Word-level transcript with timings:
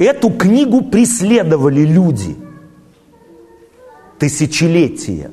Эту 0.00 0.30
книгу 0.30 0.80
преследовали 0.80 1.82
люди 1.82 2.34
тысячелетия. 4.18 5.30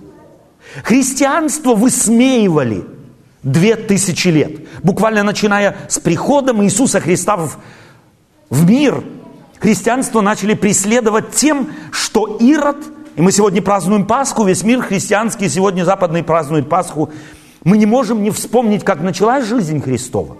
Христианство 0.83 1.73
высмеивали 1.73 2.83
две 3.43 3.77
тысячи 3.77 4.27
лет. 4.27 4.67
Буквально 4.83 5.23
начиная 5.23 5.77
с 5.87 5.99
приходом 5.99 6.65
Иисуса 6.65 6.99
Христа 6.99 7.37
в, 7.37 7.57
в 8.49 8.69
мир, 8.69 9.05
христианство 9.57 10.19
начали 10.19 10.53
преследовать 10.53 11.31
тем, 11.31 11.69
что 11.93 12.35
Ирод, 12.41 12.75
и 13.15 13.21
мы 13.21 13.31
сегодня 13.31 13.61
празднуем 13.61 14.05
Пасху, 14.05 14.43
весь 14.43 14.63
мир 14.63 14.81
христианский 14.81 15.47
сегодня 15.47 15.85
западный 15.85 16.23
празднует 16.23 16.67
Пасху, 16.67 17.09
мы 17.63 17.77
не 17.77 17.85
можем 17.85 18.21
не 18.21 18.31
вспомнить, 18.31 18.83
как 18.83 18.99
началась 18.99 19.45
жизнь 19.45 19.79
Христова. 19.81 20.35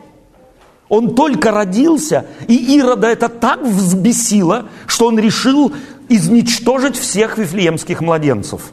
Он 0.90 1.16
только 1.16 1.52
родился, 1.52 2.26
и 2.48 2.78
Ирода 2.78 3.08
это 3.08 3.28
так 3.28 3.62
взбесило, 3.62 4.70
что 4.86 5.08
он 5.08 5.20
решил 5.20 5.74
изничтожить 6.08 6.96
всех 6.96 7.38
вифлеемских 7.38 8.00
младенцев. 8.00 8.72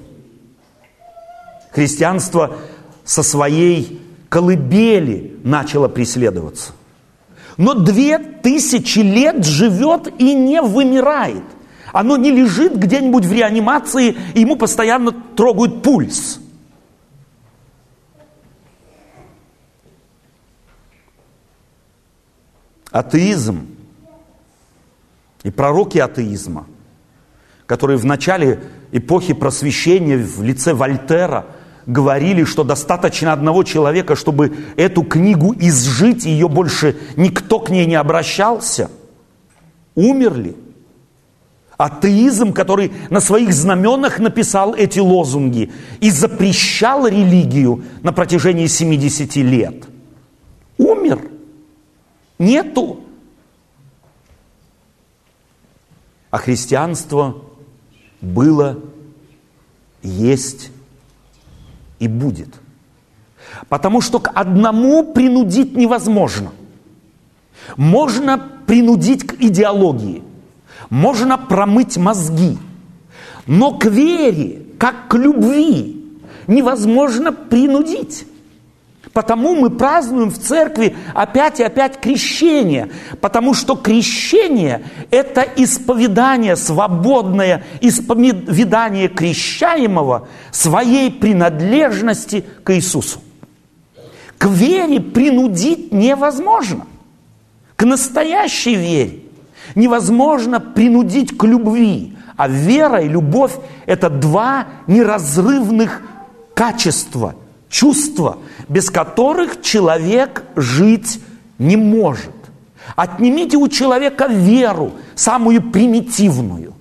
Христианство 1.73 2.57
со 3.05 3.25
своей 3.25 4.01
колыбели 4.29 5.37
начало 5.43 5.89
преследоваться. 5.89 6.73
Но 7.57 7.75
две 7.75 8.19
тысячи 8.19 9.01
лет 9.01 9.45
живет 9.45 10.13
и 10.19 10.35
не 10.35 10.63
вымирает. 10.63 11.43
Оно 11.93 12.17
не 12.17 12.31
лежит 12.31 12.77
где-нибудь 12.77 13.25
в 13.25 13.33
реанимации, 13.33 14.17
и 14.35 14.41
ему 14.41 14.57
постоянно 14.57 15.13
трогают 15.13 15.83
пульс– 15.83 16.39
атеизм 22.95 23.67
и 25.43 25.51
пророки 25.51 25.99
атеизма, 25.99 26.67
которые 27.67 27.99
в 27.99 28.05
начале 28.05 28.61
эпохи 28.93 29.35
просвещения 29.35 30.17
в 30.17 30.45
лице 30.45 30.75
Вольтера 30.75 31.47
говорили, 31.87 32.45
что 32.45 32.63
достаточно 32.63 33.33
одного 33.33 33.65
человека, 33.65 34.15
чтобы 34.15 34.57
эту 34.77 35.03
книгу 35.03 35.53
изжить, 35.59 36.25
и 36.25 36.31
ее 36.31 36.49
больше 36.49 36.97
никто 37.17 37.59
к 37.59 37.69
ней 37.69 37.85
не 37.85 37.97
обращался, 37.97 38.89
умерли. 39.97 40.57
Атеизм, 41.77 42.53
который 42.53 42.93
на 43.11 43.19
своих 43.19 43.53
знаменах 43.53 44.21
написал 44.21 44.73
эти 44.73 45.01
лозунги 45.01 45.73
и 45.99 46.11
запрещал 46.11 47.09
религию 47.09 47.83
на 48.05 48.13
протяжении 48.13 48.69
70 48.69 49.35
лет, 49.35 49.85
умер– 50.79 51.19
Нету. 52.45 53.01
А 56.31 56.37
христианство 56.37 57.43
было, 58.21 58.81
есть 60.03 60.71
и 61.99 62.07
будет. 62.07 62.49
Потому 63.71 64.03
что 64.03 64.19
к 64.19 64.31
одному 64.35 65.15
принудить 65.15 65.75
невозможно. 65.75 66.53
Можно 67.79 68.39
принудить 68.67 69.27
к 69.27 69.41
идеологии, 69.41 70.23
можно 70.91 71.39
промыть 71.39 71.97
мозги, 71.97 72.59
но 73.47 73.79
к 73.79 73.87
вере, 73.87 74.67
как 74.79 75.09
к 75.09 75.15
любви, 75.15 76.19
невозможно 76.47 77.33
принудить. 77.33 78.27
Потому 79.15 79.55
мы 79.55 79.71
празднуем 79.71 80.29
в 80.29 80.39
церкви 80.41 80.97
опять 81.15 81.61
и 81.61 81.63
опять 81.63 82.01
крещение. 82.01 82.91
Потому 83.21 83.55
что 83.55 83.77
крещение– 83.77 84.83
это 85.13 85.47
исповедание, 85.57 86.57
свободное 86.57 87.63
исповедание 87.81 89.07
крещаемого 89.07 90.27
своей 90.51 91.13
принадлежности 91.13 92.45
к 92.65 92.75
Иисусу. 92.75 93.21
К 94.37 94.47
вере 94.47 95.01
принудить 95.01 95.93
невозможно. 95.93 96.85
К 97.77 97.85
настоящей 97.85 98.75
вере 98.75 99.21
невозможно 99.77 100.59
принудить 100.59 101.39
к 101.39 101.45
любви. 101.45 102.17
А 102.37 102.49
вера 102.49 103.01
и 103.01 103.09
любовь– 103.09 103.53
это 103.87 104.11
два 104.11 104.67
неразрывных 104.89 106.03
качества– 106.53 107.37
чувства, 107.75 108.39
без 108.69 108.89
которых 108.89 109.61
человек 109.61 110.45
жить 110.55 111.21
не 111.59 111.77
может. 111.77 112.31
Отнимите 112.95 113.57
у 113.57 113.67
человека 113.67 114.27
веру, 114.29 114.93
самую 115.17 115.61
примитивную. 115.73 116.73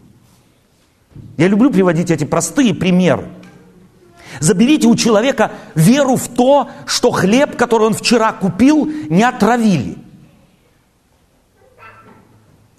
Я 1.38 1.48
люблю 1.48 1.72
приводить 1.72 2.12
эти 2.12 2.26
простые 2.26 2.76
примеры. 2.76 3.26
Заберите 4.40 4.88
у 4.88 4.96
человека 4.96 5.52
веру 5.74 6.16
в 6.16 6.28
то, 6.28 6.70
что 6.86 7.10
хлеб, 7.10 7.56
который 7.56 7.88
он 7.88 7.94
вчера 7.94 8.31
купил, 8.31 8.86
не 9.10 9.24
отравили. 9.24 9.98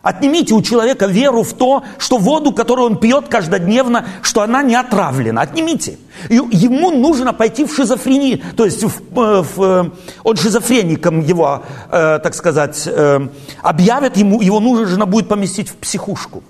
Отнимите 0.05 0.53
у 0.53 0.61
человека 0.61 1.07
веру 1.07 1.43
в 1.43 1.55
то, 1.55 1.83
что 1.97 2.19
воду, 2.19 2.53
которую 2.53 2.89
он 2.91 2.99
пьет 2.99 3.29
каждодневно, 3.29 4.07
что 4.21 4.43
она 4.43 4.63
не 4.63 4.75
отравлена. 4.75 5.41
Отнимите. 5.41 5.97
И 6.29 6.35
ему 6.35 6.91
нужно 6.91 7.33
пойти 7.33 7.65
в 7.65 7.75
шизофрению. 7.75 8.41
То 8.55 8.67
есть 8.67 8.85
в, 8.85 9.19
э, 9.19 9.43
в, 9.43 9.63
э, 9.63 9.91
он 10.23 10.37
шизофреником 10.37 11.21
его, 11.21 11.63
э, 11.91 12.19
так 12.23 12.35
сказать, 12.35 12.83
э, 12.87 13.29
объявят 13.63 14.19
ему, 14.19 14.43
его 14.43 14.61
нужно 14.61 15.07
будет 15.07 15.27
поместить 15.27 15.71
в 15.71 15.77
психушку. 15.77 16.43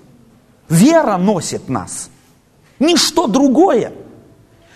Вера 0.67 1.15
носит 1.15 1.69
нас. 1.69 2.09
Ничто 2.79 3.27
другое. 3.27 3.93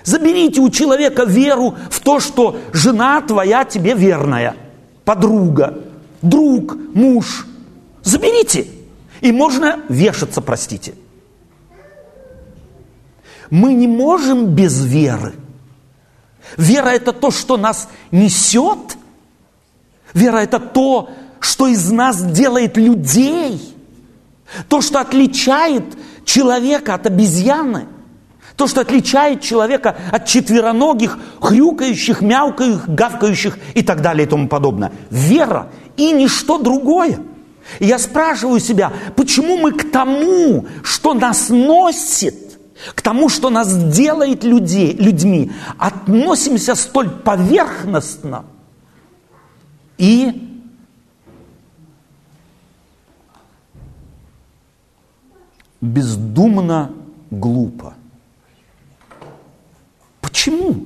Заберите 0.05 0.61
у 0.61 0.69
человека 0.69 1.25
веру 1.25 1.75
в 1.91 1.99
то, 1.99 2.21
что 2.21 2.55
жена 2.71 3.19
твоя 3.19 3.65
тебе 3.65 3.93
верная, 3.93 4.55
подруга, 5.03 5.79
друг, 6.21 6.77
муж– 6.93 7.45
Заберите. 8.03 8.67
И 9.21 9.31
можно 9.31 9.81
вешаться, 9.89 10.41
простите. 10.41 10.93
Мы 13.49 13.73
не 13.73 13.87
можем 13.87 14.47
без 14.47 14.83
веры. 14.85 15.33
Вера 16.57 16.89
это 16.89 17.13
то, 17.13 17.31
что 17.31 17.57
нас 17.57 17.89
несет. 18.11 18.97
Вера 20.13 20.37
это 20.37 20.59
то, 20.59 21.09
что 21.39 21.67
из 21.67 21.89
нас 21.91 22.21
делает 22.23 22.77
людей. 22.77 23.75
То, 24.67 24.81
что 24.81 24.99
отличает 24.99 25.83
человека 26.25 26.95
от 26.95 27.07
обезьяны. 27.07 27.87
То, 28.55 28.67
что 28.67 28.81
отличает 28.81 29.41
человека 29.41 29.95
от 30.11 30.25
четвероногих, 30.25 31.17
хрюкающих, 31.39 32.21
мяукающих, 32.21 32.89
гавкающих 32.89 33.57
и 33.73 33.83
так 33.83 34.01
далее 34.01 34.25
и 34.25 34.29
тому 34.29 34.47
подобное. 34.47 34.91
Вера 35.09 35.69
и 35.95 36.11
ничто 36.11 36.57
другое. 36.57 37.19
И 37.77 37.85
я 37.85 37.99
спрашиваю 37.99 38.59
себя, 38.59 38.91
почему 39.15 39.57
мы 39.57 39.71
к 39.71 39.91
тому, 39.91 40.65
что 40.83 41.13
нас 41.13 41.49
носит, 41.49 42.59
к 42.95 43.01
тому, 43.01 43.29
что 43.29 43.49
нас 43.49 43.71
делает 43.93 44.43
людей, 44.43 44.93
людьми, 44.93 45.51
относимся 45.77 46.75
столь 46.75 47.09
поверхностно 47.09 48.45
и 49.97 50.49
бездумно 55.79 56.91
глупо. 57.29 57.93
Почему? 60.21 60.85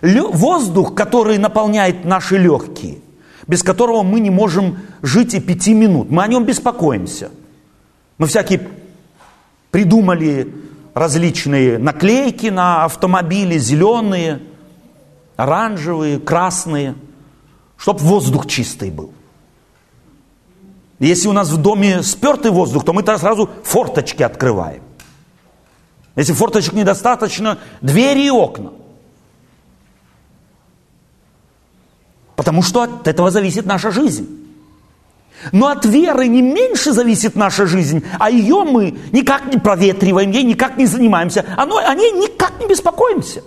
Воздух, 0.00 0.94
который 0.94 1.38
наполняет 1.38 2.04
наши 2.04 2.38
легкие– 2.38 2.98
без 3.48 3.62
которого 3.62 4.02
мы 4.02 4.20
не 4.20 4.30
можем 4.30 4.78
жить 5.02 5.34
и 5.34 5.40
пяти 5.40 5.74
минут. 5.74 6.10
Мы 6.10 6.22
о 6.22 6.28
нем 6.28 6.44
беспокоимся. 6.44 7.30
Мы 8.18 8.26
всякие 8.26 8.68
придумали 9.70 10.54
различные 10.94 11.78
наклейки 11.78 12.48
на 12.48 12.84
автомобили, 12.84 13.58
зеленые, 13.58 14.42
оранжевые, 15.36 16.20
красные, 16.20 16.94
чтобы 17.76 18.00
воздух 18.00 18.46
чистый 18.46 18.90
был. 18.90 19.12
Если 20.98 21.28
у 21.28 21.32
нас 21.32 21.48
в 21.48 21.56
доме 21.56 22.02
спертый 22.02 22.50
воздух, 22.50 22.84
то 22.84 22.92
мы 22.92 23.02
тогда 23.02 23.18
сразу 23.18 23.48
форточки 23.62 24.22
открываем. 24.22 24.82
Если 26.16 26.32
форточек 26.32 26.72
недостаточно, 26.72 27.58
двери 27.80 28.26
и 28.26 28.30
окна. 28.30 28.72
Потому 32.48 32.62
что 32.62 32.80
от 32.80 33.06
этого 33.06 33.30
зависит 33.30 33.66
наша 33.66 33.90
жизнь. 33.90 34.26
Но 35.52 35.66
от 35.66 35.84
веры 35.84 36.28
не 36.28 36.40
меньше 36.40 36.92
зависит 36.92 37.36
наша 37.36 37.66
жизнь, 37.66 38.02
а 38.18 38.30
ее 38.30 38.64
мы 38.64 38.98
никак 39.12 39.52
не 39.52 39.58
проветриваем, 39.58 40.30
ей 40.30 40.44
никак 40.44 40.78
не 40.78 40.86
занимаемся, 40.86 41.44
оно, 41.58 41.76
о 41.76 41.94
ней 41.94 42.10
никак 42.12 42.58
не 42.58 42.66
беспокоимся. 42.66 43.42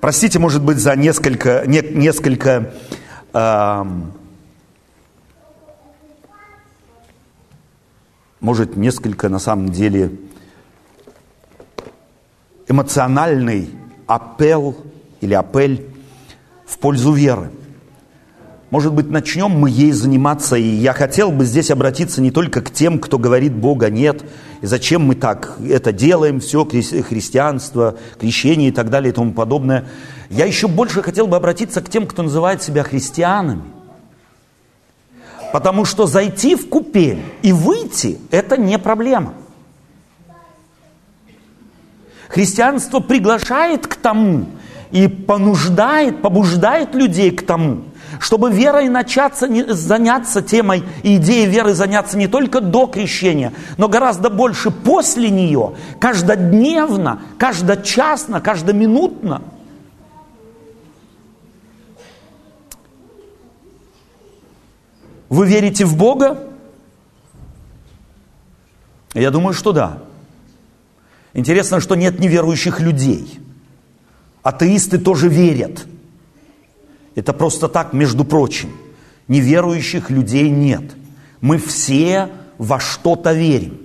Простите, 0.00 0.38
может 0.38 0.62
быть, 0.62 0.78
за 0.78 0.96
несколько, 0.96 1.64
не, 1.66 1.82
несколько 1.82 2.72
э, 3.34 3.84
может, 8.40 8.74
несколько 8.76 9.28
на 9.28 9.38
самом 9.38 9.68
деле 9.68 10.12
эмоциональный 12.70 13.68
апел 14.06 14.76
или 15.20 15.34
апель 15.34 15.86
в 16.64 16.78
пользу 16.78 17.12
веры. 17.12 17.50
Может 18.70 18.92
быть, 18.92 19.10
начнем 19.10 19.50
мы 19.50 19.68
ей 19.68 19.90
заниматься, 19.90 20.54
и 20.54 20.62
я 20.62 20.92
хотел 20.92 21.32
бы 21.32 21.44
здесь 21.44 21.72
обратиться 21.72 22.22
не 22.22 22.30
только 22.30 22.62
к 22.62 22.70
тем, 22.70 23.00
кто 23.00 23.18
говорит 23.18 23.52
Бога 23.52 23.90
нет, 23.90 24.22
и 24.60 24.66
зачем 24.66 25.02
мы 25.02 25.16
так 25.16 25.56
это 25.68 25.92
делаем, 25.92 26.38
все, 26.38 26.64
христианство, 26.64 27.96
крещение 28.20 28.68
и 28.68 28.72
так 28.72 28.88
далее 28.88 29.10
и 29.10 29.14
тому 29.14 29.32
подобное. 29.32 29.86
Я 30.28 30.44
еще 30.46 30.68
больше 30.68 31.02
хотел 31.02 31.26
бы 31.26 31.36
обратиться 31.36 31.80
к 31.80 31.90
тем, 31.90 32.06
кто 32.06 32.22
называет 32.22 32.62
себя 32.62 32.84
христианами. 32.84 33.62
Потому 35.52 35.84
что 35.84 36.06
зайти 36.06 36.54
в 36.54 36.68
купель 36.68 37.20
и 37.42 37.50
выйти– 37.50 38.20
это 38.30 38.56
не 38.56 38.78
проблема. 38.78 39.34
Христианство 42.30 43.00
приглашает 43.00 43.88
к 43.88 43.96
тому 43.96 44.46
и 44.92 45.08
понуждает, 45.08 46.22
побуждает 46.22 46.94
людей 46.94 47.32
к 47.32 47.44
тому, 47.44 47.82
чтобы 48.20 48.52
верой 48.52 48.88
начаться, 48.88 49.48
заняться 49.74 50.40
темой 50.40 50.84
и 51.02 51.16
идеей 51.16 51.46
веры 51.46 51.74
заняться 51.74 52.16
не 52.16 52.28
только 52.28 52.60
до 52.60 52.86
крещения, 52.86 53.52
но 53.78 53.88
гораздо 53.88 54.30
больше 54.30 54.70
после 54.70 55.28
нее, 55.28 55.74
каждодневно, 55.98 57.20
каждочасно, 57.36 58.40
каждоминутно. 58.40 59.42
Вы 65.28 65.48
верите 65.48 65.84
в 65.84 65.96
Бога? 65.96 66.46
Я 69.14 69.32
думаю, 69.32 69.52
что 69.52 69.72
да. 69.72 69.98
Интересно, 71.32 71.80
что 71.80 71.94
нет 71.94 72.18
неверующих 72.18 72.80
людей. 72.80 73.40
Атеисты 74.42 74.98
тоже 74.98 75.28
верят– 75.28 75.86
это 77.14 77.32
просто 77.32 77.68
так, 77.68 77.92
между 77.92 78.24
прочим. 78.24 78.70
Неверующих 79.28 80.10
людей 80.10 80.48
нет. 80.48 80.82
Мы 81.40 81.58
все 81.58 82.28
во 82.58 82.80
что-то 82.80 83.32
верим. 83.32 83.78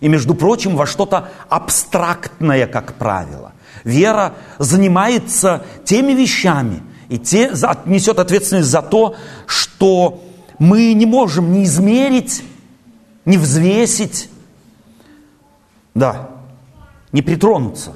И, 0.00 0.08
между 0.08 0.34
прочим, 0.34 0.76
во 0.76 0.86
что-то 0.86 1.30
абстрактное, 1.48 2.66
как 2.66 2.94
правило. 2.94 3.52
Вера 3.84 4.34
занимается 4.58 5.64
теми 5.84 6.12
вещами 6.12 6.82
и 7.08 7.18
те, 7.18 7.52
несет 7.86 8.18
ответственность 8.18 8.68
за 8.68 8.82
то, 8.82 9.14
что 9.46 10.22
мы 10.58 10.92
не 10.94 11.06
можем 11.06 11.52
не 11.52 11.64
измерить, 11.64 12.42
не 13.24 13.38
взвесить, 13.38 14.28
да, 15.94 16.30
не 17.14 17.22
притронуться, 17.22 17.92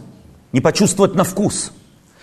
не 0.53 0.63
почувствовать 0.63 1.15
на 1.15 1.25
вкус– 1.25 1.73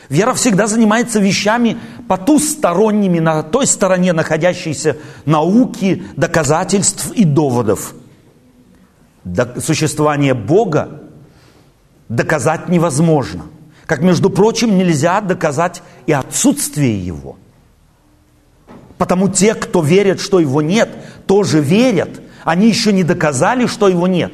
Вера 0.09 0.33
всегда 0.33 0.67
занимается 0.67 1.19
вещами 1.19 1.77
потусторонними, 2.07 3.19
на 3.19 3.41
той 3.43 3.65
стороне 3.65 4.13
находящейся 4.13 4.97
науки, 5.25 6.03
доказательств 6.15 7.11
и 7.11 7.25
доводов. 7.25 7.95
Существование 9.59 10.35
Бога 10.35 11.01
доказать 12.07 12.69
невозможно. 12.69 13.45
Как, 13.87 14.01
между 14.01 14.29
прочим, 14.29 14.77
нельзя 14.77 15.21
доказать 15.21 15.81
и 16.05 16.11
отсутствие 16.11 17.03
Его. 17.03 17.37
Потому 18.97 19.29
те, 19.29 19.55
кто 19.55 19.81
верят, 19.81 20.21
что 20.21 20.39
Его 20.39 20.61
нет, 20.61 20.89
тоже 21.25 21.59
верят. 21.59 22.21
Они 22.43 22.67
еще 22.67 22.93
не 22.93 23.03
доказали, 23.03 23.65
что 23.65 23.87
Его 23.87 24.07
нет. 24.07 24.33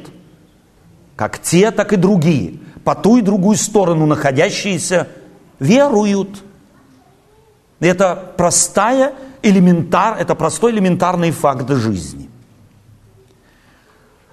Как 1.22 1.38
те, 1.38 1.70
так 1.70 1.92
и 1.92 1.96
другие. 1.96 2.54
По 2.82 2.96
ту 2.96 3.16
и 3.16 3.20
другую 3.20 3.56
сторону 3.56 4.06
находящиеся 4.06 5.06
веруют. 5.60 6.42
Это 7.78 8.32
простая, 8.36 9.12
элементар, 9.40 10.16
это 10.18 10.34
простой 10.34 10.72
элементарный 10.72 11.30
факт 11.30 11.70
жизни. 11.70 12.28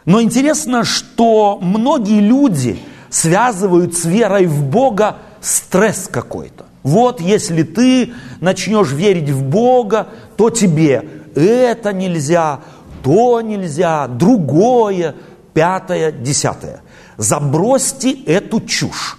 Но 0.06 0.20
интересно, 0.20 0.84
что 0.84 1.60
многие 1.62 2.22
люди 2.22 2.80
связывают 3.12 3.96
с 3.96 4.06
верой 4.06 4.48
в 4.48 4.64
Бога 4.64 5.18
стресс 5.42 6.08
какой-то. 6.08 6.66
Вот 6.82 7.22
если 7.22 7.62
ты 7.62 8.14
начнешь 8.42 8.92
верить 8.92 9.30
в 9.30 9.44
Бога, 9.44 10.08
то 10.38 10.50
тебе 10.50 11.08
это 11.36 11.94
нельзя, 11.94 12.62
то 13.04 13.42
нельзя, 13.42 14.08
другое, 14.08 15.14
пятое, 15.54 16.12
десятое. 16.12 16.82
Забросьте 17.18 18.12
эту 18.12 18.62
чушь. 18.62 19.18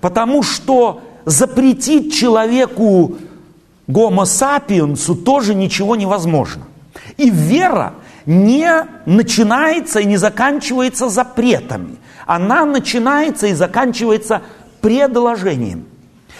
Потому 0.00 0.42
что 0.42 1.02
запретить 1.24 2.14
человеку 2.14 3.16
гомо 3.86 4.24
сапиенсу 4.24 5.14
тоже 5.14 5.54
ничего 5.54 5.96
невозможно. 5.96 6.64
И 7.16 7.30
вера 7.30 7.94
не 8.26 8.86
начинается 9.06 10.00
и 10.00 10.04
не 10.04 10.16
заканчивается 10.16 11.08
запретами. 11.08 11.96
Она 12.26 12.64
начинается 12.64 13.46
и 13.46 13.54
заканчивается 13.54 14.42
предложением. 14.80 15.86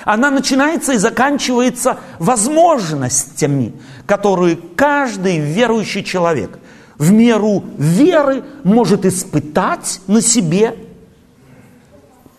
Она 0.05 0.31
начинается 0.31 0.93
и 0.93 0.99
заканчивается 0.99 1.99
возможностями, 2.19 3.73
которые 4.07 4.57
каждый 4.77 5.39
верующий 5.39 6.05
человек 6.05 6.59
в 6.99 7.13
меру 7.13 7.65
веры 7.79 8.45
может 8.65 9.05
испытать 9.05 10.01
на 10.07 10.21
себе 10.21 10.77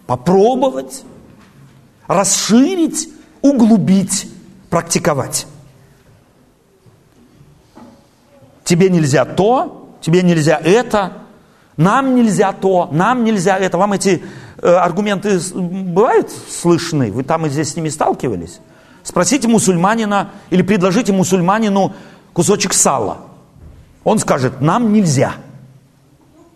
попробовать, 0.05 1.03
расширить, 2.07 3.09
углубить, 3.41 4.29
практиковать. 4.69 5.47
Тебе 8.63 8.89
нельзя 8.89 9.25
то, 9.25 9.95
тебе 10.01 10.23
нельзя 10.23 10.57
это, 10.57 11.13
нам 11.77 12.15
нельзя 12.15 12.51
то, 12.53 12.89
нам 12.91 13.23
нельзя 13.23 13.57
это. 13.57 13.77
Вам 13.77 13.93
эти 13.93 14.23
э, 14.61 14.67
аргументы 14.67 15.39
бывают 15.53 16.31
слышны? 16.31 17.11
Вы 17.11 17.23
там 17.23 17.45
и 17.45 17.49
здесь 17.49 17.73
с 17.73 17.75
ними 17.75 17.89
сталкивались? 17.89 18.59
Спросите 19.03 19.47
мусульманина 19.47 20.31
или 20.49 20.63
предложите 20.63 21.13
мусульманину 21.13 21.93
кусочек 22.33 22.73
сала. 22.73 23.26
Он 24.07 24.19
скажет, 24.19 24.61
нам 24.61 24.93
нельзя. 24.93 25.33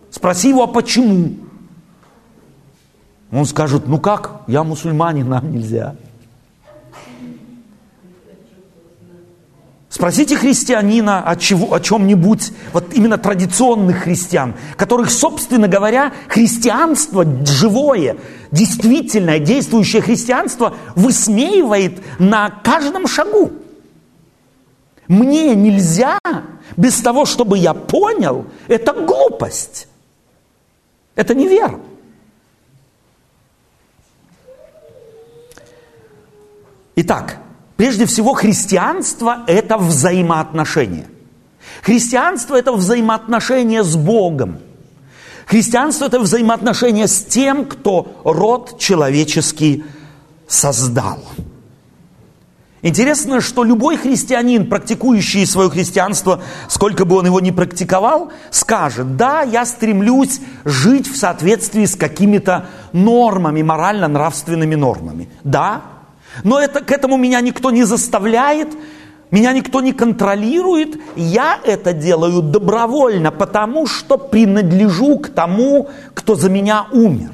Спроси 0.09 0.47
его, 0.47 0.63
а 0.63 0.67
почему? 0.67 1.35
Он 3.29 3.45
скажет, 3.45 3.87
ну 3.87 3.99
как, 3.99 4.43
я 4.47 4.63
мусульманин, 4.63 5.27
нам 5.27 5.51
нельзя. 5.51 5.95
Спросите 9.89 10.37
христианина 10.37 11.23
о, 11.23 11.35
чего, 11.35 11.73
о 11.73 11.81
чем-нибудь, 11.81 12.53
вот 12.71 12.93
именно 12.93 13.17
традиционных 13.17 14.03
христиан, 14.03 14.55
которых, 14.77 15.11
собственно 15.11 15.67
говоря, 15.67 16.13
христианство 16.29 17.25
живое, 17.45 18.15
действительное, 18.51 19.39
действующее 19.39 20.01
христианство 20.01 20.75
высмеивает 20.95 22.01
на 22.17 22.49
каждом 22.49 23.07
шагу. 23.07 23.51
Мне 25.11 25.55
нельзя 25.55 26.21
без 26.77 27.01
того, 27.01 27.25
чтобы 27.25 27.57
я 27.57 27.73
понял, 27.73 28.45
это 28.69 28.93
глупость. 28.93 29.89
Это 31.15 31.35
невера. 31.35 31.81
Итак, 36.95 37.39
прежде 37.75 38.05
всего, 38.05 38.33
христианство– 38.33 39.43
это 39.47 39.77
взаимоотношения. 39.77 41.09
Христианство– 41.81 42.55
это 42.57 42.71
взаимоотношения 42.71 43.83
с 43.83 43.97
Богом. 43.97 44.59
Христианство– 45.45 46.05
это 46.05 46.21
взаимоотношения 46.21 47.09
с 47.09 47.25
тем, 47.25 47.65
кто 47.65 48.21
род 48.23 48.79
человеческий 48.79 49.83
создал. 50.47 51.19
Интересно, 52.83 53.41
что 53.41 53.63
любой 53.63 53.95
христианин, 53.95 54.67
практикующий 54.67 55.45
свое 55.45 55.69
христианство, 55.69 56.41
сколько 56.67 57.05
бы 57.05 57.17
он 57.17 57.27
его 57.27 57.39
ни 57.39 57.51
практиковал, 57.51 58.31
скажет, 58.49 59.17
да, 59.17 59.43
я 59.43 59.65
стремлюсь 59.65 60.41
жить 60.65 61.07
в 61.07 61.15
соответствии 61.15 61.85
с 61.85 61.95
какими-то 61.95 62.65
нормами, 62.91 63.61
морально-нравственными 63.61 64.73
нормами. 64.73 65.29
Да, 65.43 65.83
но 66.43 66.59
это, 66.59 66.81
к 66.81 66.91
этому 66.91 67.17
меня 67.17 67.39
никто 67.41 67.69
не 67.69 67.83
заставляет, 67.83 68.69
меня 69.29 69.53
никто 69.53 69.79
не 69.81 69.93
контролирует. 69.93 70.99
Я 71.15 71.59
это 71.63 71.93
делаю 71.93 72.41
добровольно, 72.41 73.31
потому 73.31 73.85
что 73.85 74.17
принадлежу 74.17 75.19
к 75.19 75.29
тому, 75.29 75.89
кто 76.15 76.33
за 76.33 76.49
меня 76.49 76.87
умер. 76.91 77.31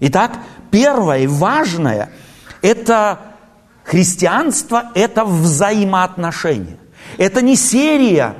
Итак, 0.00 0.38
первое 0.72 1.28
важное– 1.28 2.10
это 2.62 3.20
христианство, 3.84 4.90
это 4.94 5.24
взаимоотношения. 5.24 6.78
Это 7.18 7.42
не 7.42 7.54
серия 7.54 8.34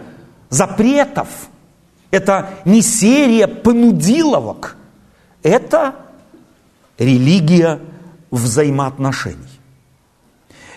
запретов, 0.48 1.28
это 2.10 2.50
не 2.64 2.80
серия 2.80 3.46
понудиловок, 3.46 4.76
это 5.42 5.94
религия 6.98 7.80
взаимоотношений. 8.30 9.53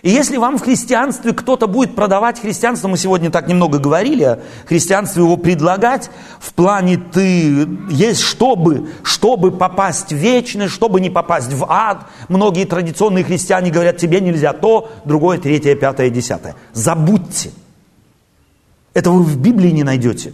И 0.04 0.12
если 0.12 0.38
вам 0.38 0.58
в 0.58 0.62
христианстве 0.62 1.34
кто-то 1.34 1.68
будет 1.68 1.96
продавать 1.96 2.39
христианство, 2.39 2.88
мы 2.88 2.98
сегодня 2.98 3.32
так 3.32 3.48
немного 3.48 3.80
говорили 3.80 4.24
о 4.24 4.39
христианстве, 4.68 5.24
его 5.24 5.38
предлагать 5.38 6.12
в 6.39 6.54
плане 6.54 6.98
ты 6.98 7.68
есть 7.89 8.22
чтобы, 8.22 8.89
чтобы 9.04 9.51
попасть 9.51 10.10
в 10.10 10.16
вечность, 10.16 10.74
чтобы 10.74 11.01
не 11.01 11.10
попасть 11.10 11.51
в 11.51 11.66
ад. 11.68 12.06
Многие 12.30 12.66
традиционные 12.66 13.24
христиане 13.24 13.72
говорят, 13.72 13.98
тебе 13.98 14.22
нельзя 14.22 14.54
то, 14.54 14.92
другое, 15.06 15.39
третье, 15.39 15.75
пятое, 15.75 16.10
десятое. 16.10 16.56
Забудьте. 16.74 17.51
Этого 18.94 19.16
вы 19.16 19.24
в 19.24 19.38
Библии 19.38 19.72
не 19.72 19.84
найдете. 19.84 20.34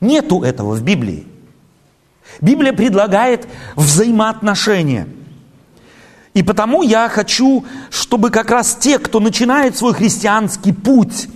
Нету 0.00 0.42
этого 0.42 0.74
в 0.74 0.82
Библии. 0.82 1.26
Библия 2.40 2.72
предлагает 2.72 3.46
взаимоотношения– 3.76 5.06
и 6.34 6.42
потому 6.42 6.82
я 6.82 7.08
хочу, 7.08 7.64
чтобы 7.90 8.30
как 8.30 8.50
раз 8.50 8.76
те, 8.80 8.98
кто 8.98 9.20
начинает 9.20 9.76
свой 9.76 9.92
христианский 9.92 10.72
путь, 10.72 11.28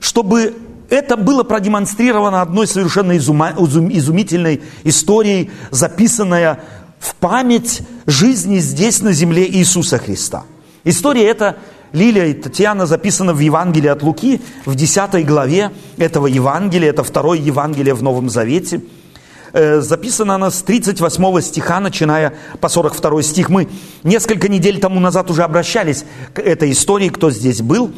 чтобы 0.00 0.54
это 0.90 1.16
было 1.16 1.42
продемонстрировано 1.44 2.42
одной 2.42 2.66
совершенно 2.66 3.16
изумительной 3.16 4.60
историей, 4.84 5.50
записанная 5.70 6.60
в 6.98 7.14
память 7.14 7.80
жизни 8.06 8.58
здесь 8.58 9.00
на 9.00 9.12
земле 9.12 9.50
Иисуса 9.50 9.98
Христа. 9.98 10.44
История 10.84 11.24
эта, 11.24 11.56
Лилия 11.92 12.26
и 12.26 12.34
Татьяна, 12.34 12.84
записана 12.84 13.32
в 13.32 13.38
Евангелии 13.38 13.88
от 13.88 14.02
Луки, 14.02 14.42
в 14.66 14.74
10 14.74 15.26
главе 15.26 15.72
этого 15.96 16.26
Евангелия, 16.26 16.90
это 16.90 17.02
второе 17.02 17.38
Евангелие 17.38 17.94
в 17.94 18.02
Новом 18.02 18.28
Завете– 18.28 18.82
записана 19.52 20.36
она 20.36 20.50
с 20.50 20.62
38 20.62 21.40
стиха, 21.40 21.80
начиная 21.80 22.34
по 22.60 22.68
42 22.68 23.22
стих. 23.22 23.48
Мы 23.48 23.68
несколько 24.02 24.48
недель 24.48 24.80
тому 24.80 25.00
назад 25.00 25.30
уже 25.30 25.42
обращались 25.42 26.04
к 26.32 26.38
этой 26.38 26.72
истории, 26.72 27.08
кто 27.08 27.30
здесь 27.30 27.62
был. 27.62 27.92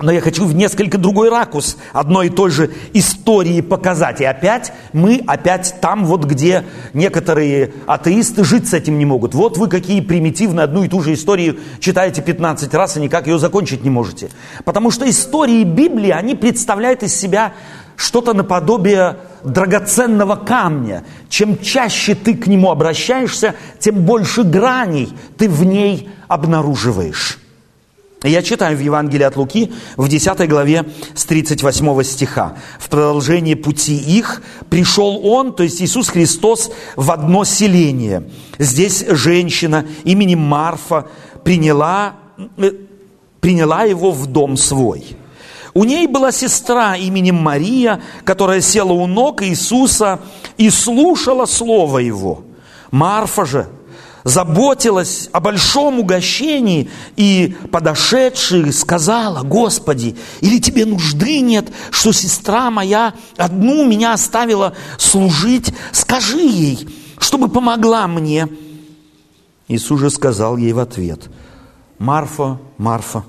Но 0.00 0.10
я 0.10 0.20
хочу 0.20 0.44
в 0.44 0.54
несколько 0.56 0.98
другой 0.98 1.30
ракурс 1.30 1.76
одной 1.92 2.26
и 2.26 2.30
той 2.30 2.50
же 2.50 2.72
истории 2.94 3.60
показать. 3.60 4.20
И 4.20 4.24
опять 4.24 4.72
мы 4.92 5.22
опять 5.24 5.76
там, 5.80 6.04
вот 6.04 6.24
где 6.24 6.64
некоторые 6.94 7.72
атеисты 7.86 8.42
жить 8.42 8.68
с 8.68 8.74
этим 8.74 8.98
не 8.98 9.04
могут. 9.04 9.34
Вот 9.34 9.56
вы 9.56 9.68
какие 9.68 10.00
примитивные 10.00 10.64
одну 10.64 10.82
и 10.82 10.88
ту 10.88 11.00
же 11.00 11.14
историю 11.14 11.58
читаете 11.78 12.22
15 12.22 12.74
раз 12.74 12.96
и 12.96 13.00
никак 13.00 13.28
ее 13.28 13.38
закончить 13.38 13.84
не 13.84 13.90
можете. 13.90 14.30
Потому 14.64 14.90
что 14.90 15.08
истории 15.08 15.62
Библии, 15.62 16.10
они 16.10 16.34
представляют 16.34 17.04
из 17.04 17.14
себя 17.14 17.52
что-то 17.96 18.32
наподобие 18.32 19.16
драгоценного 19.44 20.36
камня. 20.36 21.04
Чем 21.28 21.58
чаще 21.58 22.14
ты 22.14 22.34
к 22.34 22.46
нему 22.46 22.70
обращаешься, 22.70 23.54
тем 23.78 24.04
больше 24.04 24.42
граней 24.42 25.12
ты 25.36 25.48
в 25.48 25.64
ней 25.64 26.08
обнаруживаешь. 26.28 27.38
Я 28.24 28.42
читаю 28.42 28.74
в 28.74 28.80
Евангелии 28.80 29.24
от 29.24 29.36
Луки 29.36 29.74
в 29.98 30.08
10 30.08 30.48
главе 30.48 30.86
с 31.14 31.26
38 31.26 32.02
стиха. 32.04 32.56
В 32.78 32.88
продолжении 32.88 33.52
пути 33.52 33.98
их 33.98 34.42
пришел 34.70 35.20
Он, 35.26 35.52
то 35.52 35.62
есть 35.62 35.82
Иисус 35.82 36.08
Христос, 36.08 36.70
в 36.96 37.10
одно 37.10 37.44
селение. 37.44 38.30
Здесь 38.58 39.04
женщина 39.06 39.84
именем 40.04 40.38
Марфа 40.38 41.06
приняла, 41.44 42.14
э, 42.56 42.72
приняла 43.40 43.82
его 43.82 44.10
в 44.10 44.26
дом 44.26 44.56
свой. 44.56 45.18
У 45.74 45.82
ней 45.82 46.06
была 46.06 46.30
сестра 46.30 46.96
именем 46.96 47.34
Мария, 47.34 48.00
которая 48.24 48.60
села 48.60 48.92
у 48.92 49.08
ног 49.08 49.42
Иисуса 49.42 50.20
и 50.56 50.70
слушала 50.70 51.46
Слово 51.46 51.98
Его. 51.98 52.44
Марфа 52.92 53.44
же 53.44 53.66
заботилась 54.22 55.28
о 55.32 55.40
большом 55.40 55.98
угощении 55.98 56.90
и, 57.16 57.56
подошедшая, 57.72 58.70
сказала, 58.70 59.42
«Господи, 59.42 60.16
или 60.40 60.60
тебе 60.60 60.86
нужды 60.86 61.40
нет, 61.40 61.70
что 61.90 62.12
сестра 62.12 62.70
моя 62.70 63.12
одну 63.36 63.84
меня 63.84 64.14
оставила 64.14 64.74
служить? 64.96 65.74
Скажи 65.92 66.40
ей, 66.40 66.88
чтобы 67.18 67.48
помогла 67.48 68.06
мне». 68.06 68.48
Иисус 69.66 69.98
же 69.98 70.10
сказал 70.10 70.56
ей 70.56 70.72
в 70.72 70.78
ответ, 70.78 71.28
«Марфа, 71.98 72.58
Марфа, 72.78 73.24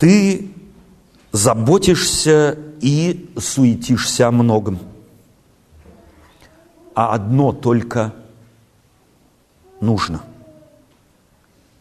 Ты 0.00 0.50
заботишься 1.30 2.58
и 2.80 3.30
суетишься 3.38 4.28
о 4.28 4.30
многом. 4.30 4.78
А 6.94 7.12
одно 7.12 7.52
только 7.52 8.14
нужно. 9.82 10.22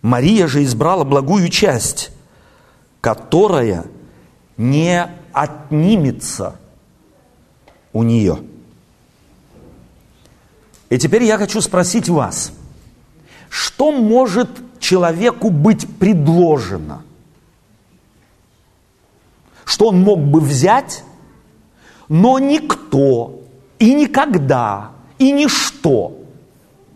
Мария 0.02 0.48
же 0.48 0.66
избрала 0.66 1.06
благую 1.06 1.48
часть, 1.48 2.12
которая 3.00 3.86
не 4.58 5.08
отнимется 5.32 6.60
у 7.94 8.04
нее. 8.04 8.40
И 10.90 10.98
теперь 10.98 11.24
я 11.24 11.38
хочу 11.38 11.62
спросить 11.62 12.10
вас, 12.10 12.52
что 13.48 13.94
может 13.94 14.50
человеку 14.82 15.50
быть 15.50 15.88
предложено– 16.00 17.04
что 19.70 19.90
он 19.90 20.02
мог 20.02 20.20
бы 20.20 20.40
взять, 20.40 21.04
но 22.08 22.40
никто 22.40 23.42
и 23.78 23.94
никогда 23.94 24.90
и 25.20 25.32
ничто 25.32 26.14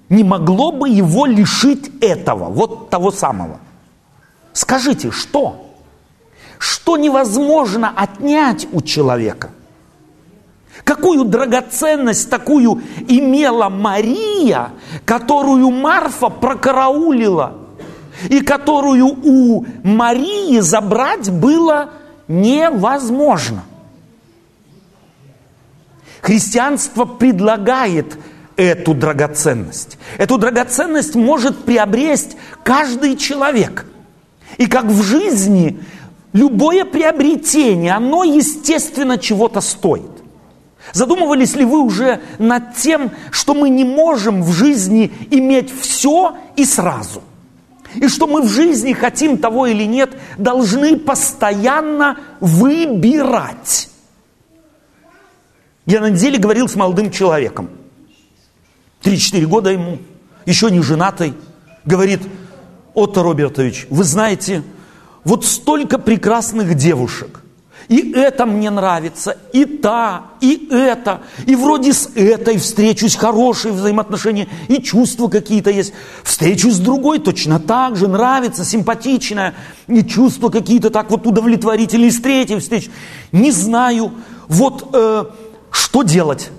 не 0.10 0.24
могло 0.24 0.72
бы 0.72 0.90
его 0.90 1.28
лишить 1.28 1.92
этого, 2.02 2.46
вот 2.46 2.90
того 2.90 3.12
самого. 3.12 3.60
Скажите, 4.54 5.12
что? 5.12 5.68
Что 6.58 6.98
невозможно 6.98 7.94
отнять 7.96 8.68
у 8.72 8.82
человека? 8.82 9.52
Какую 10.84 11.26
драгоценность 11.26 12.28
такую 12.32 12.82
имела 13.08 13.70
Мария, 13.70 14.72
которую 15.06 15.70
Марфа 15.70 16.30
прокараулила, 16.30 17.54
и 18.30 18.42
которую 18.42 19.16
у 19.24 19.64
Марии 19.84 20.60
забрать 20.60 21.30
было 21.30 21.92
невозможно. 22.28 23.64
Христианство 26.22 27.06
предлагает 27.06 28.18
эту 28.56 28.94
драгоценность. 28.94 29.98
Эту 30.18 30.38
драгоценность 30.38 31.16
может 31.16 31.66
приобрести 31.66 32.38
каждый 32.64 33.18
человек. 33.18 33.86
И 34.58 34.68
как 34.68 34.86
в 34.86 35.02
жизни, 35.02 35.80
любое 36.32 36.86
приобретение, 36.86 37.94
оно, 37.94 38.24
естественно, 38.24 39.18
чего-то 39.18 39.60
стоит. 39.60 40.12
Задумывались 40.94 41.56
ли 41.56 41.66
вы 41.66 41.80
уже 41.80 42.22
над 42.38 42.76
тем, 42.76 43.12
что 43.32 43.54
мы 43.54 43.70
не 43.70 43.84
можем 43.84 44.44
в 44.44 44.52
жизни 44.52 45.12
иметь 45.32 45.72
все 45.82 46.38
и 46.56 46.66
сразу– 46.66 47.24
и 47.96 48.08
что 48.08 48.28
мы 48.28 48.42
в 48.42 48.50
жизни, 48.50 48.94
хотим 48.94 49.38
того 49.38 49.68
или 49.68 49.84
нет, 49.84 50.12
должны 50.38 50.98
постоянно 50.98 52.20
выбирать. 52.40 53.90
Я 55.86 56.02
на 56.02 56.10
неделе 56.10 56.38
говорил 56.38 56.68
с 56.68 56.76
молодым 56.76 57.12
человеком. 57.12 57.70
3-4 59.04 59.46
года 59.46 59.70
ему, 59.70 60.00
еще 60.46 60.72
не 60.72 60.82
женатый. 60.82 61.34
Говорит, 61.86 62.22
Отто 62.94 63.22
Робертович, 63.22 63.88
вы 63.90 64.04
знаете, 64.04 64.64
вот 65.24 65.46
столько 65.46 65.98
прекрасных 66.00 66.76
девушек. 66.76 67.43
И 67.90 68.14
это 68.14 68.46
мне 68.46 68.70
нравится, 68.70 69.38
и 69.52 69.66
та, 69.66 70.28
и 70.40 70.68
это. 70.72 71.22
И 71.46 71.56
вроде 71.56 71.94
с 71.94 72.10
этой 72.16 72.58
встречусь, 72.58 73.16
хорошие 73.16 73.74
взаимоотношения, 73.74 74.48
и 74.70 74.82
чувства 74.82 75.28
какие-то 75.28 75.70
есть. 75.70 75.94
Встречусь 76.24 76.76
с 76.76 76.80
другой 76.80 77.20
точно 77.20 77.60
так 77.60 77.98
же, 77.98 78.08
нравится, 78.08 78.64
симпатичная, 78.64 79.54
и 79.88 80.04
чувства 80.04 80.50
какие-то 80.50 80.90
так 80.90 81.12
вот 81.12 81.28
удовлетворительные. 81.28 82.12
С 82.12 82.22
третьей 82.22 82.60
встреч. 82.60 82.90
Не 83.32 83.52
знаю, 83.52 84.14
вот 84.48 84.90
э, 84.94 85.26
что 85.72 86.04
делать. 86.04 86.52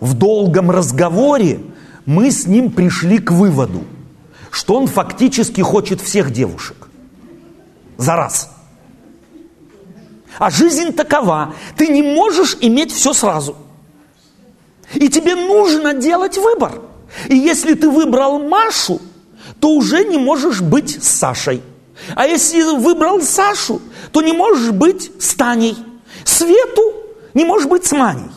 В 0.00 0.14
долгом 0.14 0.70
разговоре 0.70 1.60
мы 2.06 2.30
с 2.30 2.46
ним 2.46 2.72
пришли 2.72 3.18
к 3.18 3.30
выводу, 3.30 3.84
что 4.50 4.76
он 4.76 4.86
фактически 4.86 5.60
хочет 5.60 6.00
всех 6.00 6.32
девушек 6.32 6.81
за 8.02 8.16
раз. 8.16 8.50
А 10.38 10.50
жизнь 10.50 10.92
такова. 10.92 11.54
Ты 11.76 11.88
не 11.88 12.02
можешь 12.02 12.56
иметь 12.60 12.92
все 12.92 13.12
сразу. 13.12 13.56
И 14.94 15.08
тебе 15.08 15.34
нужно 15.34 15.94
делать 15.94 16.36
выбор. 16.38 16.80
И 17.28 17.36
если 17.36 17.74
ты 17.74 17.88
выбрал 17.88 18.38
Машу, 18.38 19.00
то 19.60 19.70
уже 19.70 20.04
не 20.04 20.18
можешь 20.18 20.60
быть 20.60 21.02
с 21.02 21.08
Сашей. 21.08 21.62
А 22.14 22.26
если 22.26 22.62
выбрал 22.62 23.20
Сашу, 23.20 23.80
то 24.10 24.22
не 24.22 24.32
можешь 24.32 24.70
быть 24.70 25.10
с 25.18 25.34
Таней. 25.34 25.76
Свету 26.24 26.82
не 27.34 27.44
можешь 27.44 27.68
быть 27.68 27.84
с 27.84 27.92
Маней. 27.92 28.30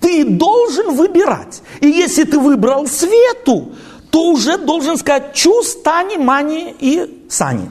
Ты 0.00 0.24
должен 0.24 0.94
выбирать. 0.94 1.62
И 1.80 1.88
если 1.88 2.24
ты 2.24 2.38
выбрал 2.38 2.86
Свету, 2.86 3.72
то 4.10 4.30
уже 4.30 4.58
должен 4.58 4.96
сказать 4.96 5.34
чус, 5.34 5.76
Тане, 5.82 6.18
Мане 6.18 6.74
и 6.78 7.26
Сане. 7.28 7.70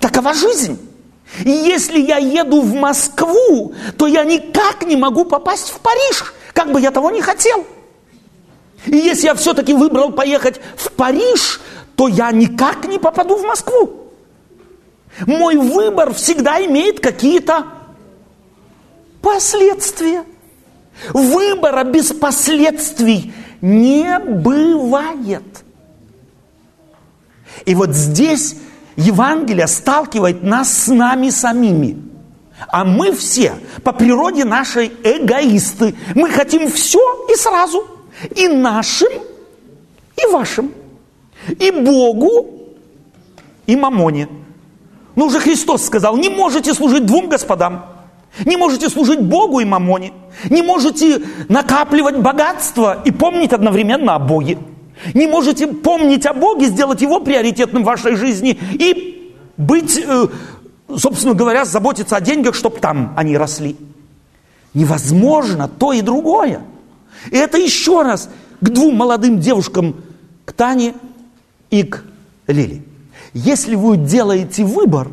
Такова 0.00 0.32
жизнь. 0.34 0.78
И 1.44 1.50
если 1.50 2.00
я 2.00 2.16
еду 2.16 2.62
в 2.62 2.74
Москву, 2.74 3.74
то 3.96 4.06
я 4.06 4.24
никак 4.24 4.84
не 4.84 4.96
могу 4.96 5.24
попасть 5.24 5.70
в 5.70 5.78
Париж, 5.78 6.34
как 6.52 6.72
бы 6.72 6.80
я 6.80 6.90
того 6.90 7.10
не 7.10 7.20
хотел. 7.20 7.64
И 8.86 8.96
если 8.96 9.26
я 9.26 9.34
все-таки 9.34 9.74
выбрал 9.74 10.10
поехать 10.12 10.60
в 10.76 10.90
Париж, 10.92 11.60
то 11.96 12.08
я 12.08 12.32
никак 12.32 12.88
не 12.88 12.98
попаду 12.98 13.36
в 13.36 13.42
Москву. 13.42 14.10
Мой 15.26 15.56
выбор 15.56 16.14
всегда 16.14 16.64
имеет 16.64 17.00
какие-то 17.00 17.66
последствия. 19.20 20.24
Выбора 21.12 21.84
без 21.84 22.12
последствий 22.12 23.32
не 23.60 24.18
бывает. 24.18 25.44
И 27.66 27.74
вот 27.74 27.90
здесь 27.90 28.56
Евангелие 28.96 29.66
сталкивает 29.66 30.42
нас 30.42 30.84
с 30.84 30.88
нами 30.88 31.30
самими. 31.30 31.96
А 32.68 32.84
мы 32.84 33.12
все 33.12 33.54
по 33.82 33.92
природе 33.92 34.44
нашей 34.44 34.92
эгоисты. 35.02 35.94
Мы 36.14 36.28
хотим 36.30 36.70
все 36.70 37.00
и 37.32 37.36
сразу. 37.36 37.86
И 38.36 38.48
нашим, 38.48 39.08
и 40.16 40.32
вашим. 40.32 40.72
И 41.48 41.70
Богу, 41.70 42.60
и 43.66 43.76
Мамоне. 43.76 44.28
Но 45.16 45.26
уже 45.26 45.40
Христос 45.40 45.84
сказал, 45.84 46.16
не 46.16 46.28
можете 46.28 46.74
служить 46.74 47.06
двум 47.06 47.28
господам. 47.28 47.86
Не 48.44 48.56
можете 48.56 48.88
служить 48.88 49.20
Богу 49.20 49.60
и 49.60 49.64
Мамоне. 49.64 50.12
Не 50.48 50.62
можете 50.62 51.22
накапливать 51.48 52.18
богатство 52.18 53.02
и 53.04 53.10
помнить 53.10 53.52
одновременно 53.52 54.14
о 54.14 54.18
Боге. 54.18 54.58
Не 55.14 55.26
можете 55.26 55.66
помнить 55.66 56.26
о 56.26 56.34
Боге, 56.34 56.66
сделать 56.66 57.00
Его 57.02 57.20
приоритетным 57.20 57.82
в 57.82 57.86
вашей 57.86 58.16
жизни 58.16 58.58
и 58.72 59.34
быть, 59.56 59.98
э, 59.98 60.26
собственно 60.96 61.34
говоря, 61.34 61.64
заботиться 61.64 62.16
о 62.16 62.20
деньгах, 62.20 62.54
чтобы 62.54 62.78
там 62.78 63.14
они 63.16 63.36
росли. 63.36 63.76
Невозможно 64.74 65.68
то 65.68 65.92
и 65.92 66.00
другое. 66.00 66.62
И 67.30 67.36
это 67.36 67.58
еще 67.58 68.02
раз 68.02 68.28
к 68.60 68.68
двум 68.68 68.96
молодым 68.96 69.40
девушкам, 69.40 69.96
к 70.44 70.52
Тане 70.52 70.94
и 71.70 71.82
к 71.82 72.04
Лили. 72.46 72.82
Если 73.32 73.74
вы 73.74 73.96
делаете 73.96 74.64
выбор, 74.64 75.08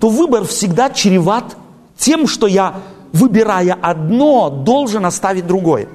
то 0.00 0.08
выбор 0.08 0.44
всегда 0.44 0.90
чреват 0.90 1.56
тем, 1.96 2.26
что 2.26 2.46
я, 2.46 2.80
выбирая 3.12 3.76
одно, 3.80 4.50
должен 4.50 5.06
оставить 5.06 5.46
другое. 5.46 5.88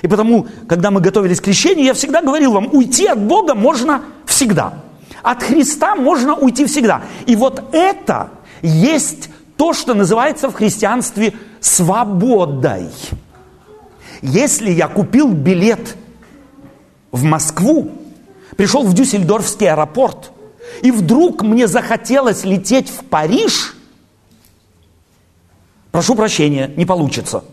И 0.00 0.08
потому, 0.08 0.46
когда 0.66 0.90
мы 0.90 1.00
готовились 1.00 1.40
к 1.40 1.44
крещению, 1.44 1.84
я 1.84 1.94
всегда 1.94 2.22
говорил 2.22 2.52
вам, 2.52 2.68
уйти 2.72 3.06
от 3.06 3.20
Бога 3.20 3.54
можно 3.54 4.02
всегда. 4.26 4.74
От 5.22 5.42
Христа 5.42 5.94
можно 5.94 6.34
уйти 6.34 6.64
всегда. 6.64 7.02
И 7.26 7.36
вот 7.36 7.62
это 7.72 8.30
есть 8.62 9.28
то, 9.56 9.74
что 9.74 9.94
называется 9.94 10.48
в 10.48 10.54
христианстве 10.54 11.34
свободой. 11.60 12.88
Если 14.22 14.70
я 14.70 14.88
купил 14.88 15.28
билет 15.28 15.96
в 17.12 17.22
Москву, 17.22 17.92
пришел 18.56 18.82
в 18.82 18.94
Дюссельдорфский 18.94 19.70
аэропорт, 19.70 20.32
и 20.82 20.90
вдруг 20.90 21.42
мне 21.42 21.68
захотелось 21.68 22.44
лететь 22.44 22.88
в 22.88 23.04
Париж– 23.04 23.76
Прошу 25.92 26.14
прощения, 26.14 26.72
не 26.74 26.86
получится. 26.86 27.44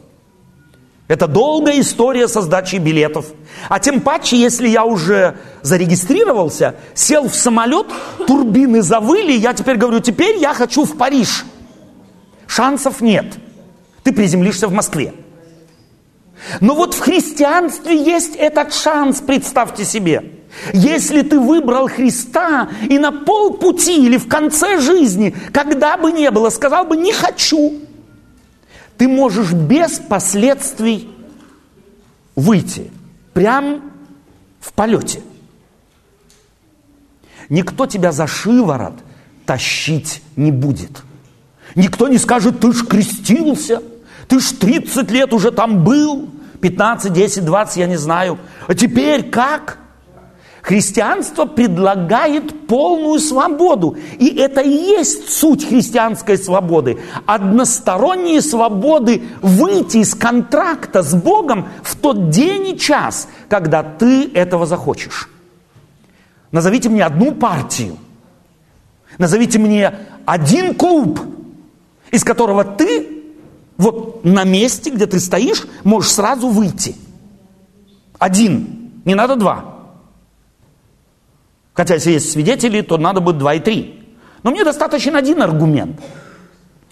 Это 1.09 1.27
долгая 1.27 1.79
история 1.79 2.27
со 2.27 2.41
сдачей 2.41 2.77
билетов. 2.77 3.25
А 3.67 3.79
тем 3.79 3.99
паче, 3.99 4.37
если 4.37 4.67
я 4.67 4.85
уже 4.85 5.37
зарегистрировался, 5.63 6.75
сел 6.93 7.27
в 7.27 7.35
самолет, 7.35 7.87
турбины 8.27 8.83
завыли, 8.83 9.31
я 9.31 9.53
теперь 9.53 9.77
говорю, 9.77 10.01
теперь 10.01 10.37
я 10.37 10.53
хочу 10.53 10.85
в 10.85 10.95
Париж. 10.97 11.45
Шансов 12.45 13.01
нет. 13.01 13.25
Ты 14.03 14.13
приземлишься 14.13 14.67
в 14.67 14.71
Москве. 14.71 15.15
Но 16.61 16.75
вот 16.75 16.93
в 16.93 16.99
христианстве 16.99 17.97
есть 17.97 18.35
этот 18.35 18.71
шанс, 18.71 19.19
представьте 19.19 19.85
себе. 19.85 20.23
Если 20.73 21.23
ты 21.23 21.39
выбрал 21.39 21.87
Христа 21.87 22.69
и 22.87 22.99
на 22.99 23.11
полпути 23.11 24.05
или 24.05 24.17
в 24.17 24.27
конце 24.27 24.79
жизни, 24.79 25.35
когда 25.51 25.97
бы 25.97 26.11
ни 26.11 26.29
было, 26.29 26.51
сказал 26.51 26.85
бы 26.85 26.95
«не 26.95 27.13
хочу», 27.13 27.79
ты 28.99 29.07
можешь 29.07 29.53
без 29.53 29.97
последствий 29.97 31.09
выйти, 32.35 32.91
прям 33.33 33.93
в 34.59 34.73
полете. 34.73 35.21
Никто 37.47 37.85
тебя 37.85 38.11
за 38.11 38.27
шиворот 38.27 38.95
тащить 39.45 40.21
не 40.35 40.51
будет. 40.51 41.01
Никто 41.75 42.09
не 42.09 42.17
скажет, 42.17 42.59
ты 42.59 42.73
ж 42.73 42.85
крестился, 42.85 43.81
ты 44.27 44.41
ж 44.41 44.51
30 44.59 45.09
лет 45.11 45.31
уже 45.31 45.51
там 45.51 45.85
был, 45.85 46.29
15, 46.59 47.13
10, 47.13 47.45
20, 47.45 47.77
я 47.77 47.87
не 47.87 47.97
знаю. 47.97 48.37
А 48.67 48.75
теперь 48.75 49.29
как? 49.29 49.79
Христианство 50.61 51.45
предлагает 51.45 52.67
полную 52.67 53.19
свободу. 53.19 53.97
И 54.19 54.35
это 54.35 54.61
и 54.61 54.69
есть 54.69 55.29
суть 55.29 55.67
христианской 55.67 56.37
свободы. 56.37 56.99
Односторонние 57.25 58.41
свободы 58.41 59.23
выйти 59.41 59.97
из 59.97 60.13
контракта 60.15 61.01
с 61.01 61.13
Богом 61.15 61.69
в 61.81 61.95
тот 61.95 62.29
день 62.29 62.69
и 62.69 62.77
час, 62.77 63.29
когда 63.47 63.83
ты 63.83 64.29
этого 64.33 64.65
захочешь. 64.65 65.29
Назовите 66.51 66.89
мне 66.89 67.03
одну 67.03 67.31
партию. 67.31 67.97
Назовите 69.17 69.59
мне 69.59 69.93
один 70.25 70.75
клуб, 70.75 71.19
из 72.11 72.23
которого 72.23 72.63
ты 72.63 73.23
вот 73.77 74.25
на 74.25 74.43
месте, 74.43 74.89
где 74.89 75.05
ты 75.05 75.19
стоишь, 75.19 75.65
можешь 75.83 76.11
сразу 76.11 76.49
выйти. 76.49 76.95
Один, 78.17 78.91
не 79.05 79.15
надо 79.15 79.37
два. 79.37 79.68
Хотя 81.79 81.93
если 81.93 82.11
есть 82.11 82.29
свидетели, 82.33 82.81
то 82.81 82.97
надо 82.97 83.21
будет 83.21 83.37
два 83.37 83.53
и 83.53 83.61
три. 83.61 84.05
Но 84.43 84.51
мне 84.51 84.65
достаточно 84.65 85.17
один 85.17 85.41
аргумент. 85.41 85.97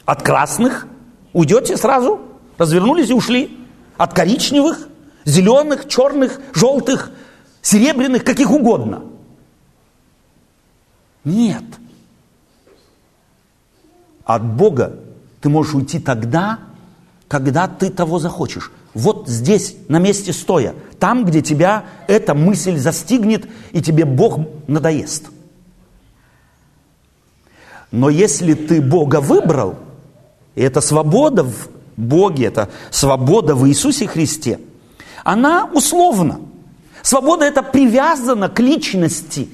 От 0.06 0.24
красных 0.24 0.88
уйдете 1.34 1.76
сразу, 1.76 2.22
развернулись 2.58 3.10
и 3.10 3.14
ушли. 3.14 3.60
От 3.98 4.14
коричневых, 4.14 4.88
зеленых, 5.26 5.90
черных, 5.90 6.40
желтых, 6.54 7.12
серебряных, 7.62 8.24
каких 8.24 8.50
угодно. 8.50 9.04
Нет. 11.26 11.66
От 14.24 14.46
Бога 14.46 15.00
ты 15.42 15.50
можешь 15.50 15.74
уйти 15.74 16.00
тогда, 16.00 16.60
когда 17.28 17.68
ты 17.68 17.90
того 17.90 18.20
захочешь 18.20 18.72
вот 18.98 19.28
здесь, 19.28 19.76
на 19.88 20.00
месте 20.00 20.34
стоя, 20.34 20.74
там, 21.00 21.24
где 21.24 21.44
тебя 21.44 21.86
эта 22.08 22.34
мысль 22.34 22.78
застигнет, 22.78 23.48
и 23.72 23.82
тебе 23.82 24.06
Бог 24.06 24.40
надоест. 24.68 25.28
Но 27.92 28.10
если 28.10 28.54
ты 28.56 28.82
Бога 28.82 29.22
выбрал, 29.22 29.76
и 30.56 30.64
это 30.64 30.82
свобода 30.82 31.44
в 31.44 31.70
Боге, 31.96 32.46
это 32.46 32.70
свобода 32.90 33.56
в 33.56 33.68
Иисусе 33.70 34.08
Христе, 34.08 34.60
она 35.24 35.70
условна. 35.72 36.40
Свобода 37.04 37.46
это 37.46 37.62
привязана 37.62 38.50
к 38.50 38.60
личности. 38.60 39.48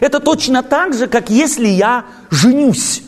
Это 0.00 0.20
точно 0.20 0.62
так 0.62 0.94
же, 0.94 1.06
как 1.06 1.30
если 1.30 1.66
я 1.66 2.04
женюсь. 2.30 3.02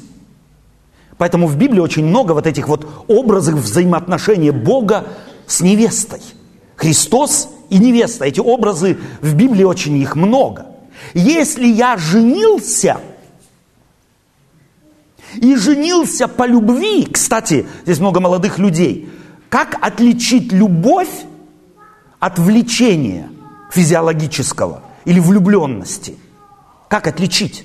Поэтому 1.18 1.46
в 1.46 1.56
Библии 1.56 1.80
очень 1.80 2.04
много 2.04 2.32
вот 2.32 2.46
этих 2.46 2.66
вот 2.66 2.86
образов 3.06 3.56
взаимоотношения 3.56 4.52
Бога 4.52 5.04
с 5.46 5.60
невестой. 5.60 6.20
Христос 6.76 7.48
и 7.70 7.78
невеста. 7.78 8.24
Эти 8.24 8.40
образы 8.40 8.98
в 9.20 9.34
Библии 9.34 9.64
очень 9.64 9.96
их 9.96 10.16
много. 10.16 10.66
Если 11.14 11.66
я 11.66 11.96
женился, 11.96 13.00
и 15.36 15.56
женился 15.56 16.28
по 16.28 16.46
любви, 16.46 17.06
кстати, 17.06 17.66
здесь 17.84 17.98
много 17.98 18.20
молодых 18.20 18.58
людей, 18.58 19.08
как 19.48 19.76
отличить 19.80 20.52
любовь 20.52 21.24
от 22.18 22.38
влечения 22.38 23.30
физиологического 23.70 24.82
или 25.04 25.20
влюбленности? 25.20 26.16
Как 26.88 27.06
отличить? 27.06 27.64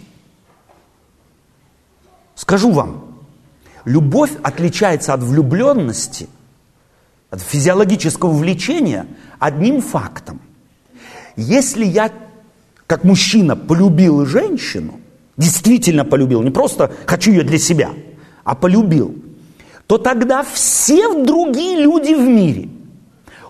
Скажу 2.35 2.71
вам, 2.71 3.17
любовь 3.83 4.31
отличается 4.43 5.13
от 5.13 5.21
влюбленности, 5.21 6.29
от 7.29 7.41
физиологического 7.41 8.31
влечения 8.31 9.07
одним 9.39 9.81
фактом. 9.81 10.39
Если 11.35 11.85
я, 11.85 12.11
как 12.87 13.03
мужчина, 13.03 13.55
полюбил 13.55 14.25
женщину, 14.25 14.99
действительно 15.35 16.05
полюбил, 16.05 16.41
не 16.41 16.51
просто 16.51 16.91
хочу 17.05 17.31
ее 17.31 17.43
для 17.43 17.59
себя, 17.59 17.91
а 18.43 18.55
полюбил, 18.55 19.15
то 19.87 19.97
тогда 19.97 20.43
все 20.43 21.23
другие 21.23 21.79
люди 21.81 22.13
в 22.13 22.21
мире 22.27 22.69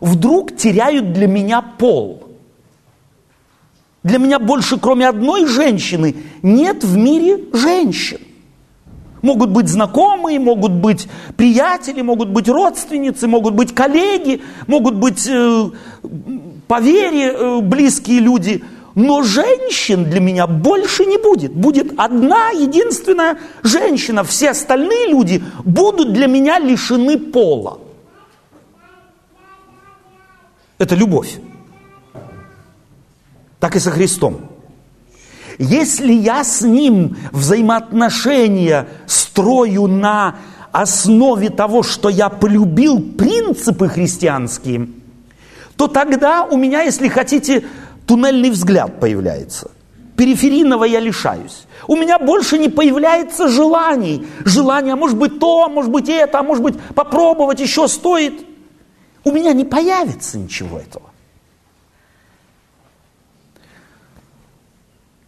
вдруг 0.02 0.56
теряют 0.56 1.13
для 1.13 1.28
меня 1.28 1.62
пол. 1.62 2.24
Для 4.04 4.20
меня 4.20 4.40
больше, 4.40 4.78
кроме 4.78 5.08
одной 5.08 5.48
женщины, 5.48 6.16
нет 6.42 6.84
в 6.84 6.96
мире 6.96 7.44
женщин. 7.54 8.20
Могут 9.22 9.50
быть 9.50 9.68
знакомые, 9.68 10.40
могут 10.40 10.72
быть 10.72 11.08
приятели, 11.36 12.02
могут 12.02 12.30
быть 12.30 12.48
родственницы, 12.48 13.28
могут 13.28 13.56
быть 13.56 13.74
коллеги, 13.74 14.42
могут 14.68 14.96
быть 14.96 15.28
э, 15.28 15.70
по 16.68 16.80
вере 16.80 17.34
э, 17.34 17.60
близкие 17.62 18.20
люди. 18.20 18.64
Но 18.94 19.22
женщин 19.22 20.06
для 20.06 20.20
меня 20.20 20.48
больше 20.48 21.06
не 21.06 21.18
будет. 21.18 21.54
Будет 21.54 21.94
одна 21.98 22.50
единственная 22.50 23.38
женщина. 23.62 24.24
Все 24.24 24.52
остальные 24.52 25.10
люди 25.10 25.44
будут 25.64 26.14
для 26.14 26.28
меня 26.28 26.58
лишены 26.60 27.20
пола. 27.20 27.80
Это 30.80 30.96
любовь. 30.96 31.40
Так 33.60 33.76
и 33.76 33.80
со 33.80 33.92
Христом. 33.92 34.57
Если 35.58 36.13
я 36.13 36.43
с 36.43 36.62
Ним 36.62 37.17
взаимоотношения 37.32 38.88
строю 39.08 39.88
на 39.88 40.36
основе 40.72 41.50
того, 41.50 41.82
что 41.82 42.10
я 42.10 42.30
полюбил 42.30 43.02
принципы 43.02 43.88
христианские, 43.88 44.89
то 45.76 45.88
тогда 45.88 46.43
у 46.43 46.58
меня, 46.58 46.82
если 46.84 47.08
хотите, 47.08 47.65
туннельный 48.06 48.52
взгляд 48.52 49.00
появляется. 49.00 49.72
Периферийного 50.15 50.84
я 50.84 51.00
лишаюсь. 51.00 51.65
У 51.88 51.96
меня 51.96 52.17
больше 52.17 52.58
не 52.58 52.70
появляется 52.70 53.48
желаний. 53.48 54.28
Желание, 54.46 54.96
может 54.96 55.17
быть, 55.17 55.39
то, 55.39 55.70
может 55.70 55.91
быть, 55.91 56.10
это, 56.10 56.39
а 56.39 56.43
может 56.43 56.63
быть, 56.63 56.80
попробовать 56.96 57.60
еще 57.60 57.88
стоит. 57.88 58.46
У 59.24 59.32
меня 59.32 59.54
не 59.54 59.63
появится 59.63 60.38
ничего 60.38 60.80
этого. 60.80 61.12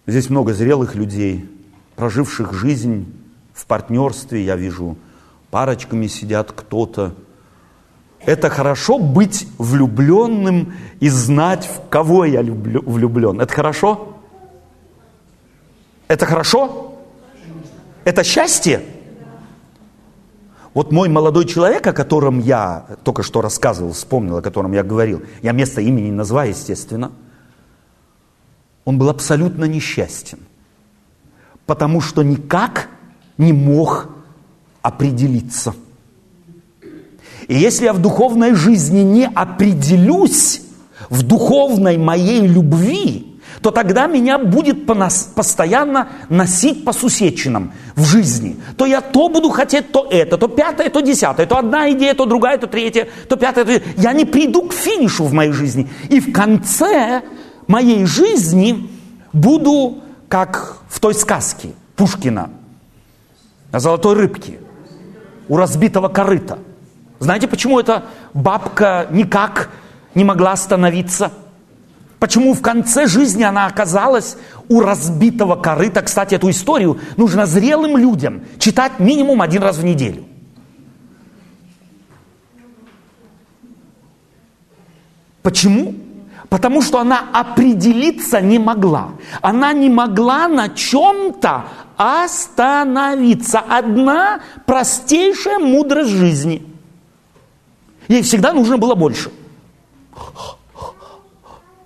Здесь 0.09 0.31
много 0.31 0.55
зрелых 0.55 0.95
людей, 0.95 1.47
проживших 1.95 2.51
жизнь 2.51 3.13
в 3.53 3.67
партнерстве, 3.67 4.43
я 4.43 4.55
вижу, 4.55 4.97
парочками 5.51 6.07
сидят 6.07 6.51
кто-то. 6.51 7.13
Это 8.25 8.49
хорошо 8.49 8.97
быть 8.97 9.47
влюбленным 9.59 10.73
и 10.99 11.09
знать, 11.09 11.67
в 11.67 11.89
кого 11.89 12.25
я 12.25 12.41
люблю, 12.41 12.81
влюблен. 12.81 13.39
Это 13.39 13.53
хорошо? 13.53 14.17
Это 16.07 16.25
хорошо? 16.25 16.95
Это 18.03 18.23
счастье? 18.23 18.81
Вот 20.73 20.91
мой 20.91 21.07
молодой 21.07 21.45
человек, 21.45 21.85
о 21.85 21.93
котором 21.93 22.39
я 22.39 22.97
только 23.03 23.21
что 23.21 23.41
рассказывал, 23.41 23.93
вспомнил, 23.93 24.37
о 24.37 24.41
котором 24.41 24.71
я 24.71 24.81
говорил, 24.81 25.21
я 25.43 25.51
место 25.51 25.81
имени 25.81 26.05
не 26.05 26.11
называю, 26.11 26.49
естественно– 26.49 27.11
он 28.85 28.97
был 28.97 29.09
абсолютно 29.09 29.65
несчастен, 29.65 30.39
потому 31.65 32.01
что 32.01 32.23
никак 32.23 32.89
не 33.37 33.53
мог 33.53 34.09
определиться. 34.81 35.73
И 37.47 37.55
если 37.55 37.85
я 37.85 37.93
в 37.93 38.01
духовной 38.01 38.53
жизни 38.53 39.01
не 39.01 39.25
определюсь 39.25 40.61
в 41.09 41.23
духовной 41.23 41.97
моей 41.97 42.45
любви, 42.47 43.29
то 43.61 43.71
тогда 43.71 44.07
меня 44.07 44.37
будет 44.37 44.85
постоянно 44.85 46.09
носить 46.29 46.85
по 46.85 46.93
сусечинам 46.93 47.73
в 47.95 48.05
жизни. 48.05 48.57
То 48.77 48.85
я 48.85 49.01
то 49.01 49.29
буду 49.29 49.49
хотеть, 49.49 49.91
то 49.91 50.07
это, 50.09 50.37
то 50.37 50.47
пятое, 50.47 50.89
то 50.89 51.01
десятое, 51.01 51.45
то 51.45 51.57
одна 51.57 51.91
идея, 51.91 52.13
то 52.13 52.25
другая, 52.25 52.57
то 52.57 52.67
третья, 52.67 53.07
то 53.27 53.35
пятая, 53.35 53.65
то... 53.65 53.81
Я 53.97 54.13
не 54.13 54.25
приду 54.25 54.63
к 54.63 54.73
финишу 54.73 55.25
в 55.25 55.33
моей 55.33 55.51
жизни. 55.51 55.89
И 56.09 56.19
в 56.19 56.31
конце 56.31 57.23
моей 57.69 58.03
жизни 58.05 58.89
буду 59.31 59.99
как 60.27 60.79
в 60.89 60.99
той 60.99 61.13
сказке 61.13 61.69
Пушкина 61.95 62.49
о 63.71 63.79
золотой 63.79 64.15
рыбке 64.15 64.59
у 65.47 65.55
разбитого 65.55 66.09
корыта. 66.09 66.57
Знаете, 67.19 67.47
почему 67.47 67.79
эта 67.79 68.05
бабка 68.33 69.07
никак 69.11 69.69
не 70.15 70.23
могла 70.23 70.53
остановиться? 70.53 71.31
Почему 72.17 72.53
в 72.53 72.61
конце 72.61 73.07
жизни 73.07 73.43
она 73.43 73.67
оказалась 73.67 74.35
у 74.67 74.81
разбитого 74.81 75.55
корыта? 75.55 76.01
Кстати, 76.01 76.35
эту 76.35 76.49
историю 76.49 76.99
нужно 77.17 77.45
зрелым 77.45 77.97
людям 77.97 78.41
читать 78.57 78.99
минимум 78.99 79.41
один 79.41 79.61
раз 79.61 79.77
в 79.77 79.83
неделю. 79.83 80.25
Почему? 85.43 86.08
Потому 86.49 86.81
что 86.81 86.99
она 86.99 87.29
определиться 87.31 88.41
не 88.41 88.57
могла. 88.57 89.11
Она 89.41 89.71
не 89.71 89.87
могла 89.87 90.47
на 90.47 90.69
чем-то 90.69 91.65
остановиться. 91.95 93.59
Одна 93.59 94.39
простейшая 94.65 95.59
мудрость 95.59 96.09
жизни. 96.09 96.65
Ей 98.07 98.23
всегда 98.23 98.53
нужно 98.53 98.77
было 98.77 98.95
больше. 98.95 99.31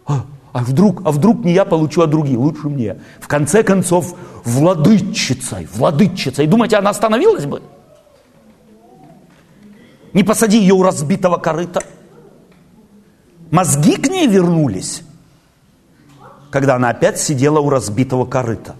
А 0.07 0.59
вдруг, 0.59 1.01
а 1.03 1.11
вдруг 1.11 1.43
не 1.43 1.51
я 1.51 1.65
получу, 1.65 2.01
а 2.01 2.07
другие? 2.07 2.37
Лучше 2.37 2.69
мне. 2.69 3.01
В 3.19 3.27
конце 3.27 3.63
концов, 3.63 4.15
владычицей, 4.45 5.67
владычицей. 5.73 6.47
Думаете, 6.47 6.77
она 6.77 6.91
остановилась 6.91 7.45
бы? 7.45 7.61
Не 10.13 10.23
посади 10.23 10.59
ее 10.59 10.75
у 10.75 10.83
разбитого 10.83 11.37
корыта– 11.37 11.81
Мозги 13.53 13.97
к 13.97 14.07
ней 14.07 14.25
вернулись, 14.25 15.03
когда 16.49 16.73
она 16.73 16.89
опять 16.89 17.19
сидела 17.19 17.59
у 17.59 17.69
разбитого 17.69 18.25
корыта. 18.25 18.75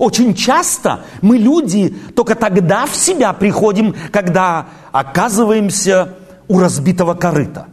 Очень 0.00 0.34
часто 0.34 1.04
мы, 1.22 1.38
люди, 1.38 1.90
только 2.16 2.34
тогда 2.34 2.84
в 2.86 2.96
себя 2.96 3.32
приходим, 3.32 3.94
когда 4.10 4.66
оказываемся 4.90 6.14
у 6.48 6.58
разбитого 6.58 7.14
корыта. 7.14 7.68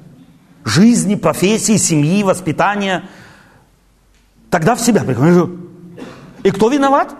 Жизни, 0.66 1.16
профессии, 1.16 1.78
семьи, 1.78 2.22
воспитания. 2.22 3.06
Тогда 4.52 4.76
в 4.76 4.82
себя 4.82 5.04
приходим. 5.04 5.68
И 6.44 6.52
кто 6.52 6.70
виноват? 6.70 7.16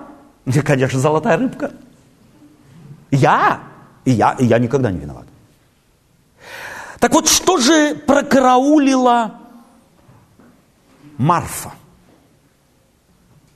Конечно, 0.64 1.00
золотая 1.00 1.38
рыбка. 1.38 1.72
Я. 3.10 3.62
И 4.06 4.12
я, 4.12 4.34
и 4.34 4.46
я 4.46 4.60
никогда 4.60 4.92
не 4.92 5.00
виноват. 5.00 5.26
Так 7.02 7.14
вот, 7.14 7.28
что 7.28 7.58
же 7.58 7.96
прокараулила 7.96 9.40
Марфа? 11.18 11.74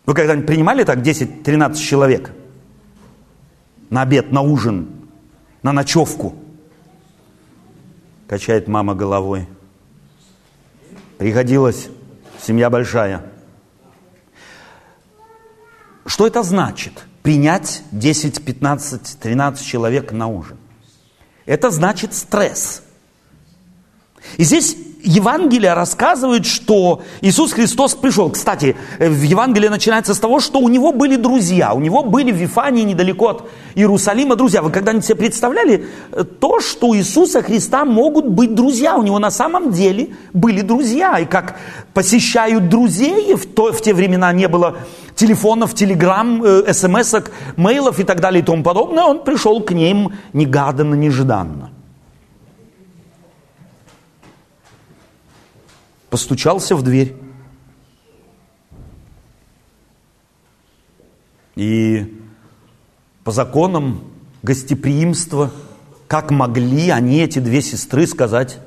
Вы 0.07 0.15
когда-нибудь 0.15 0.47
принимали 0.47 0.83
так 0.83 0.97
10-13 0.97 1.75
человек? 1.75 2.31
На 3.91 4.01
обед, 4.01 4.31
на 4.31 4.41
ужин, 4.41 4.89
на 5.61 5.71
ночевку? 5.73 6.33
Качает 8.27 8.67
мама 8.67 8.95
головой. 8.95 9.47
Пригодилась, 11.19 11.89
семья 12.41 12.71
большая. 12.71 13.31
Что 16.07 16.25
это 16.25 16.41
значит? 16.41 17.05
Принять 17.21 17.83
10, 17.91 18.43
15, 18.43 19.19
13 19.19 19.63
человек 19.63 20.11
на 20.11 20.25
ужин. 20.25 20.57
Это 21.45 21.69
значит 21.69 22.15
стресс– 22.15 22.81
и 24.37 24.43
здесь 24.43 24.75
Евангелие 25.05 25.73
рассказывает, 25.73 26.45
что 26.45 27.01
Иисус 27.21 27.53
Христос 27.53 27.93
пришел. 27.93 28.31
Кстати, 28.31 28.75
э, 28.97 29.07
в 29.07 29.21
Евангелии 29.21 29.67
начинается 29.67 30.13
с 30.13 30.19
того, 30.19 30.39
что 30.39 30.59
у 30.59 30.67
него 30.67 30.91
были 30.91 31.15
друзья. 31.15 31.73
У 31.73 31.79
него 31.79 32.03
были 32.03 32.31
в 32.31 32.35
Вифании, 32.35 32.83
недалеко 32.83 33.29
от 33.29 33.49
Иерусалима, 33.75 34.35
друзья. 34.35 34.61
Вы 34.61 34.71
когда-нибудь 34.71 35.05
себе 35.05 35.15
представляли 35.17 35.85
э, 36.11 36.23
то, 36.23 36.59
что 36.59 36.87
у 36.87 36.95
Иисуса 36.95 37.43
Христа 37.43 37.85
могут 37.85 38.25
быть 38.25 38.55
друзья? 38.55 38.97
У 38.97 39.03
него 39.03 39.19
на 39.19 39.31
самом 39.31 39.71
деле 39.71 40.09
были 40.33 40.61
друзья. 40.61 41.19
И 41.19 41.25
как 41.25 41.59
посещают 41.93 42.69
друзей, 42.69 43.35
в, 43.35 43.45
то, 43.45 43.71
в 43.71 43.81
те 43.81 43.93
времена 43.93 44.33
не 44.33 44.47
было 44.47 44.77
телефонов, 45.13 45.75
телеграмм, 45.75 46.43
э, 46.43 46.73
смс 46.73 47.15
мейлов 47.57 47.99
и 47.99 48.03
так 48.03 48.21
далее 48.21 48.41
и 48.41 48.45
тому 48.45 48.63
подобное, 48.63 49.03
он 49.03 49.23
пришел 49.23 49.61
к 49.61 49.71
ним 49.71 50.13
негаданно, 50.33 50.95
нежданно. 50.95 51.74
Постучался 56.15 56.77
в 56.77 56.81
дверь. 56.81 57.13
И 61.57 62.21
по 63.25 63.33
законам 63.33 64.01
гостеприимство. 64.41 65.51
Как 66.07 66.31
могли 66.31 66.89
они, 66.89 67.17
эти 67.17 67.39
две 67.39 67.61
сестры, 67.61 68.07
сказать, 68.07 68.59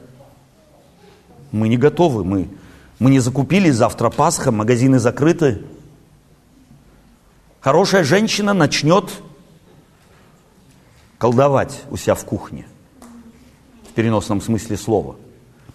мы 1.51 1.69
не 1.69 1.79
готовы, 1.79 2.23
мы, 2.23 2.51
мы 2.99 3.11
не 3.11 3.19
закупили, 3.19 3.71
завтра 3.71 4.11
Пасха, 4.11 4.53
магазины 4.53 4.99
закрыты. 4.99 5.65
Хорошая 7.61 8.05
женщина 8.05 8.53
начнет 8.53 9.11
колдовать 11.17 11.81
у 11.91 11.97
себя 11.97 12.15
в 12.15 12.27
кухне, 12.27 12.67
в 13.91 13.95
переносном 13.95 14.43
смысле 14.43 14.77
слова. 14.77 15.17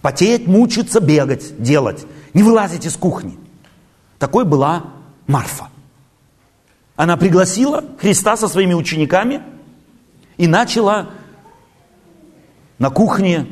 Потеть, 0.03 0.47
мучиться, 0.47 0.99
бегать, 0.99 1.63
делать. 1.63 2.05
Не 2.33 2.43
вылазить 2.43 2.85
из 2.85 2.97
кухни. 2.97 3.39
Такой 4.19 4.43
была 4.43 4.87
Марфа. 5.27 5.69
Она 6.97 7.15
пригласила 7.15 7.85
Христа 8.01 8.35
со 8.35 8.49
своими 8.49 8.73
учениками 8.73 9.41
и 10.35 10.45
начала 10.45 11.11
на 12.79 12.89
кухне 12.89 13.47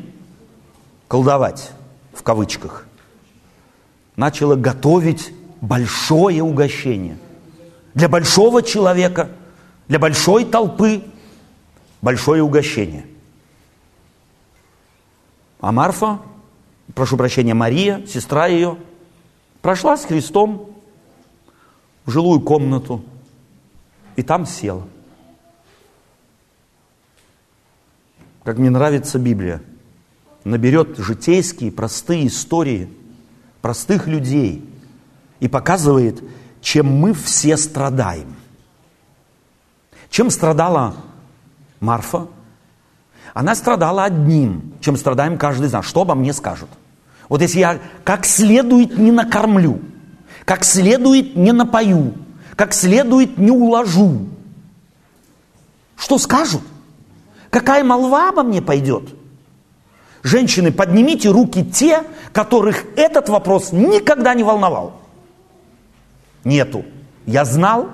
колдовать, 1.07 1.71
в 2.13 2.21
кавычках. 2.21 2.85
Начала 4.17 4.57
готовить 4.57 5.33
большое 5.61 6.43
угощение. 6.43 7.17
Для 7.93 8.09
большого 8.09 8.61
человека, 8.61 9.29
для 9.87 9.99
большой 9.99 10.43
толпы 10.43 11.01
большое 12.01 12.43
угощение. 12.43 13.05
А 15.61 15.71
Марфа, 15.71 16.19
прошу 16.95 17.17
прощения, 17.17 17.53
Мария, 17.53 18.05
сестра 18.05 18.47
ее, 18.47 18.77
прошла 19.61 19.97
с 19.97 20.05
Христом 20.05 20.69
в 22.05 22.11
жилую 22.11 22.41
комнату 22.41 23.03
и 24.15 24.23
там 24.23 24.45
села. 24.45 24.87
Как 28.43 28.57
мне 28.57 28.69
нравится 28.69 29.19
Библия, 29.19 29.61
наберет 30.43 30.97
житейские, 30.97 31.71
простые 31.71 32.27
истории 32.27 32.89
простых 33.61 34.07
людей 34.07 34.67
и 35.39 35.47
показывает, 35.47 36.23
чем 36.61 36.87
мы 36.87 37.13
все 37.13 37.57
страдаем. 37.57 38.35
Чем 40.09 40.29
страдала 40.29 40.95
Марфа? 41.79 42.27
Она 43.33 43.55
страдала 43.55 44.03
одним, 44.03 44.73
чем 44.81 44.97
страдаем 44.97 45.37
каждый 45.37 45.67
из 45.67 45.73
нас. 45.73 45.85
Что 45.85 46.01
обо 46.01 46.15
мне 46.15 46.33
скажут? 46.33 46.69
Вот 47.31 47.41
если 47.41 47.59
я 47.59 47.79
как 48.03 48.25
следует 48.25 48.97
не 48.97 49.09
накормлю, 49.09 49.79
как 50.43 50.65
следует 50.65 51.33
не 51.37 51.53
напою, 51.53 52.13
как 52.57 52.73
следует 52.73 53.37
не 53.37 53.51
уложу, 53.51 54.27
что 55.95 56.17
скажут? 56.17 56.61
Какая 57.49 57.85
молва 57.85 58.27
обо 58.27 58.43
мне 58.43 58.61
пойдет? 58.61 59.15
Женщины, 60.23 60.73
поднимите 60.73 61.29
руки 61.29 61.63
те, 61.63 62.03
которых 62.33 62.83
этот 62.97 63.29
вопрос 63.29 63.71
никогда 63.71 64.33
не 64.33 64.43
волновал. 64.43 64.99
Нету. 66.43 66.83
Я 67.25 67.45
знал. 67.45 67.91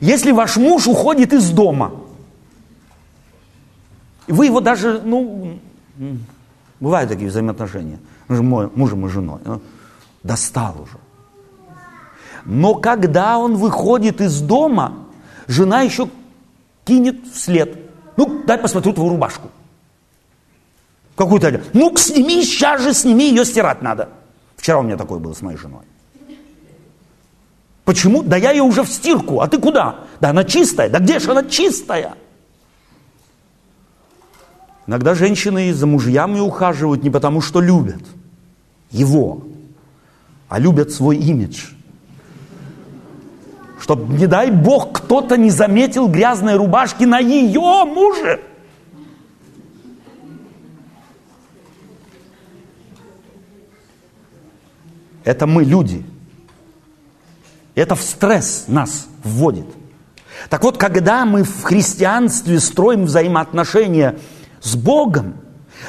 Если 0.00 0.32
ваш 0.32 0.56
муж 0.56 0.88
уходит 0.88 1.32
из 1.32 1.48
дома, 1.50 1.92
вы 4.28 4.46
его 4.46 4.60
даже, 4.60 5.00
ну, 5.04 5.58
бывают 6.80 7.10
такие 7.10 7.28
взаимоотношения, 7.28 7.98
мужем 8.28 9.06
и 9.06 9.08
женой, 9.08 9.40
ну, 9.44 9.60
достал 10.22 10.80
уже. 10.82 10.98
Но 12.44 12.74
когда 12.74 13.38
он 13.38 13.56
выходит 13.56 14.20
из 14.20 14.40
дома, 14.40 15.06
жена 15.46 15.80
еще 15.82 16.08
кинет 16.84 17.26
вслед. 17.32 17.78
Ну, 18.16 18.42
дай 18.46 18.58
посмотрю 18.58 18.92
твою 18.92 19.10
рубашку. 19.10 19.50
Какую-то. 21.16 21.62
Ну, 21.72 21.96
сними, 21.96 22.42
сейчас 22.42 22.82
же 22.82 22.92
сними, 22.92 23.28
ее 23.28 23.44
стирать 23.44 23.82
надо. 23.82 24.08
Вчера 24.56 24.78
у 24.78 24.82
меня 24.82 24.96
такое 24.96 25.18
было 25.18 25.32
с 25.32 25.42
моей 25.42 25.56
женой. 25.56 25.82
Почему? 27.84 28.22
Да 28.22 28.36
я 28.36 28.50
ее 28.50 28.62
уже 28.62 28.82
в 28.82 28.88
стирку. 28.88 29.40
А 29.40 29.46
ты 29.46 29.58
куда? 29.58 29.96
Да 30.20 30.30
она 30.30 30.44
чистая. 30.44 30.88
Да 30.88 30.98
где 30.98 31.18
же 31.18 31.30
она 31.30 31.44
чистая? 31.44 32.14
Иногда 34.86 35.14
женщины 35.14 35.72
за 35.72 35.86
мужьями 35.86 36.40
ухаживают 36.40 37.02
не 37.02 37.10
потому, 37.10 37.40
что 37.40 37.60
любят 37.60 38.02
его, 38.90 39.44
а 40.48 40.58
любят 40.58 40.92
свой 40.92 41.16
имидж. 41.16 41.70
Чтобы, 43.80 44.14
не 44.14 44.26
дай 44.26 44.50
Бог, 44.50 44.92
кто-то 44.92 45.36
не 45.36 45.50
заметил 45.50 46.08
грязной 46.08 46.56
рубашки 46.56 47.04
на 47.04 47.18
ее 47.18 47.84
муже. 47.84 48.40
Это 55.24 55.46
мы 55.46 55.64
люди. 55.64 56.04
Это 57.74 57.94
в 57.94 58.02
стресс 58.02 58.66
нас 58.68 59.08
вводит. 59.22 59.66
Так 60.50 60.62
вот, 60.62 60.76
когда 60.76 61.24
мы 61.24 61.42
в 61.42 61.62
христианстве 61.62 62.60
строим 62.60 63.04
взаимоотношения 63.04 64.16
с 64.64 64.74
Богом, 64.74 65.34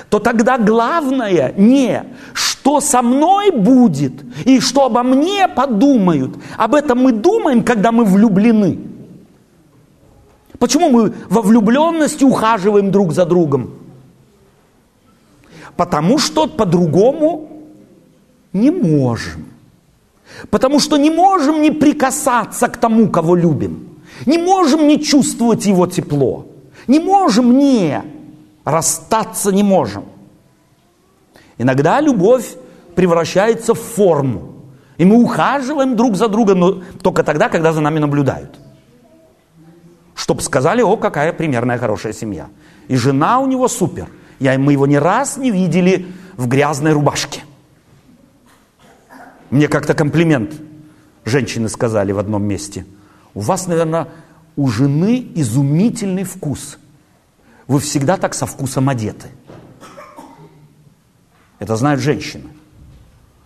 то 0.09 0.19
тогда 0.19 0.57
главное 0.57 1.53
не 1.57 2.03
что 2.33 2.81
со 2.81 3.01
мной 3.01 3.51
будет 3.51 4.13
и 4.45 4.59
что 4.59 4.85
обо 4.85 5.03
мне 5.03 5.47
подумают. 5.47 6.35
Об 6.57 6.75
этом 6.75 6.99
мы 6.99 7.11
думаем, 7.11 7.63
когда 7.63 7.91
мы 7.91 8.03
влюблены. 8.03 8.79
Почему 10.59 10.89
мы 10.89 11.13
во 11.29 11.41
влюбленности 11.41 12.23
ухаживаем 12.23 12.91
друг 12.91 13.13
за 13.13 13.25
другом? 13.25 13.71
Потому 15.77 16.17
что 16.17 16.47
по-другому 16.47 17.49
не 18.51 18.71
можем. 18.71 19.45
Потому 20.49 20.79
что 20.79 20.97
не 20.97 21.11
можем 21.11 21.61
не 21.61 21.71
прикасаться 21.71 22.67
к 22.67 22.77
тому, 22.77 23.09
кого 23.09 23.35
любим. 23.35 23.89
Не 24.25 24.37
можем 24.37 24.87
не 24.87 25.01
чувствовать 25.01 25.65
его 25.65 25.87
тепло. 25.87 26.45
Не 26.87 26.99
можем 26.99 27.57
не 27.57 28.14
расстаться 28.65 29.51
не 29.51 29.63
можем. 29.63 30.03
Иногда 31.57 32.01
любовь 32.01 32.55
превращается 32.95 33.73
в 33.73 33.79
форму. 33.79 34.55
И 34.97 35.05
мы 35.05 35.21
ухаживаем 35.21 35.95
друг 35.95 36.15
за 36.15 36.27
другом, 36.27 36.59
но 36.59 36.81
только 37.01 37.23
тогда, 37.23 37.49
когда 37.49 37.71
за 37.73 37.81
нами 37.81 37.99
наблюдают. 37.99 38.59
Чтоб 40.15 40.41
сказали, 40.41 40.81
о, 40.81 40.97
какая 40.97 41.33
примерная 41.33 41.77
хорошая 41.77 42.13
семья. 42.13 42.47
И 42.87 42.95
жена 42.95 43.39
у 43.39 43.47
него 43.47 43.67
супер. 43.67 44.07
Я, 44.39 44.57
мы 44.57 44.73
его 44.73 44.87
ни 44.87 44.95
раз 44.95 45.37
не 45.37 45.51
видели 45.51 46.07
в 46.37 46.47
грязной 46.47 46.93
рубашке. 46.93 47.43
Мне 49.49 49.67
как-то 49.67 49.93
комплимент 49.93 50.53
женщины 51.25 51.69
сказали 51.69 52.11
в 52.11 52.19
одном 52.19 52.43
месте. 52.43 52.85
У 53.33 53.41
вас, 53.41 53.67
наверное, 53.67 54.07
у 54.55 54.67
жены 54.69 55.31
изумительный 55.35 56.23
вкус. 56.23 56.77
Вы 57.67 57.79
всегда 57.79 58.17
так 58.17 58.33
со 58.33 58.45
вкусом 58.45 58.89
одеты. 58.89 59.29
Это 61.59 61.75
знают 61.75 62.01
женщины. 62.01 62.49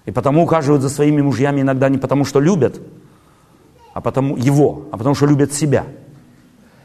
И 0.05 0.12
потому 0.12 0.43
ухаживают 0.43 0.82
за 0.82 0.89
своими 0.89 1.21
мужьями 1.21 1.62
иногда 1.62 1.89
не 1.89 1.97
потому, 1.97 2.25
что 2.25 2.39
любят, 2.39 2.82
а 3.93 4.01
потому 4.01 4.36
его, 4.38 4.88
а 4.91 4.97
потому 4.97 5.15
что 5.15 5.25
любят 5.25 5.53
себя. 5.53 5.86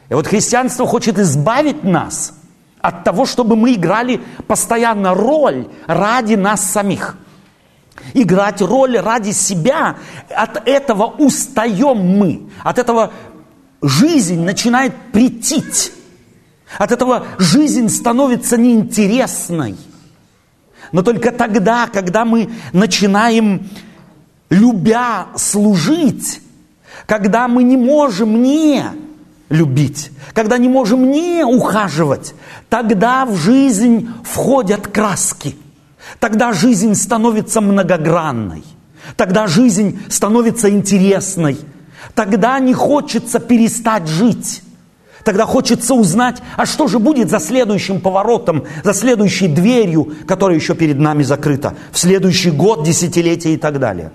И 0.09 0.13
вот 0.13 0.27
христианство 0.27 0.85
хочет 0.85 1.17
избавить 1.17 1.83
нас 1.83 2.33
от 2.79 3.03
того, 3.03 3.25
чтобы 3.25 3.55
мы 3.55 3.73
играли 3.73 4.21
постоянно 4.47 5.15
роль 5.15 5.67
ради 5.87 6.35
нас 6.35 6.63
самих. 6.63 7.17
Играть 8.13 8.61
роль 8.61 8.97
ради 8.99 9.31
себя, 9.31 9.95
от 10.29 10.67
этого 10.67 11.05
устаем 11.05 11.97
мы, 11.97 12.49
от 12.63 12.77
этого 12.77 13.11
жизнь 13.81 14.41
начинает 14.41 14.93
претить, 15.11 15.91
от 16.77 16.91
этого 16.91 17.27
жизнь 17.39 17.89
становится 17.89 18.57
неинтересной– 18.57 19.75
но 20.91 21.01
только 21.01 21.31
тогда, 21.31 21.87
когда 21.87 22.25
мы 22.25 22.49
начинаем, 22.73 23.67
любя, 24.49 25.27
служить, 25.35 26.41
когда 27.05 27.47
мы 27.47 27.63
не 27.63 27.77
можем 27.77 28.41
не 28.41 28.83
любить, 29.49 30.11
когда 30.33 30.57
не 30.57 30.69
можем 30.69 31.11
не 31.11 31.43
ухаживать, 31.43 32.33
тогда 32.69 33.25
в 33.25 33.35
жизнь 33.35 34.09
входят 34.23 34.87
краски. 34.87 35.55
Тогда 36.19 36.53
жизнь 36.53 36.95
становится 36.95 37.61
многогранной. 37.61 38.63
Тогда 39.17 39.47
жизнь 39.47 39.99
становится 40.09 40.69
интересной. 40.69 41.57
Тогда 42.13 42.59
не 42.59 42.73
хочется 42.73 43.39
перестать 43.39 44.07
жить. 44.07 44.61
Тогда 45.25 45.47
хочется 45.47 45.95
узнать, 45.95 46.39
а 46.55 46.67
что 46.67 46.87
же 46.87 46.99
будет 46.99 47.31
за 47.31 47.39
следующим 47.39 47.99
поворотом, 47.99 48.65
за 48.83 48.93
следующей 48.93 49.47
дверью, 49.47 50.13
которая 50.27 50.55
еще 50.55 50.75
перед 50.75 50.99
нами 50.99 51.23
закрыта, 51.23 51.75
в 51.91 51.97
следующий 51.97 52.51
год, 52.51 52.85
десятилетие 52.85 53.55
и 53.55 53.57
так 53.57 53.79
далее. 53.79 54.11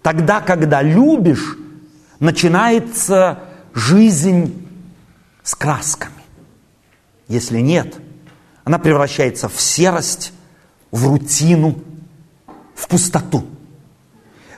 Тогда, 0.00 0.40
когда 0.40 0.80
любишь, 0.80 1.58
начинается 2.20 3.40
жизнь 3.74 4.64
с 5.42 5.56
красками. 5.56 6.12
Если 7.26 7.58
нет, 7.58 7.96
она 8.62 8.78
превращается 8.78 9.48
в 9.48 9.60
серость, 9.60 10.32
в 10.92 11.04
рутину, 11.08 11.82
в 12.76 12.86
пустоту. 12.86 13.44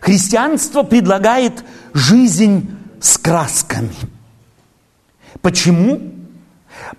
Христианство 0.02 0.82
предлагает 0.82 1.64
жизнь 1.94 2.68
с 3.00 3.16
красками. 3.16 3.94
Почему? 5.46 6.00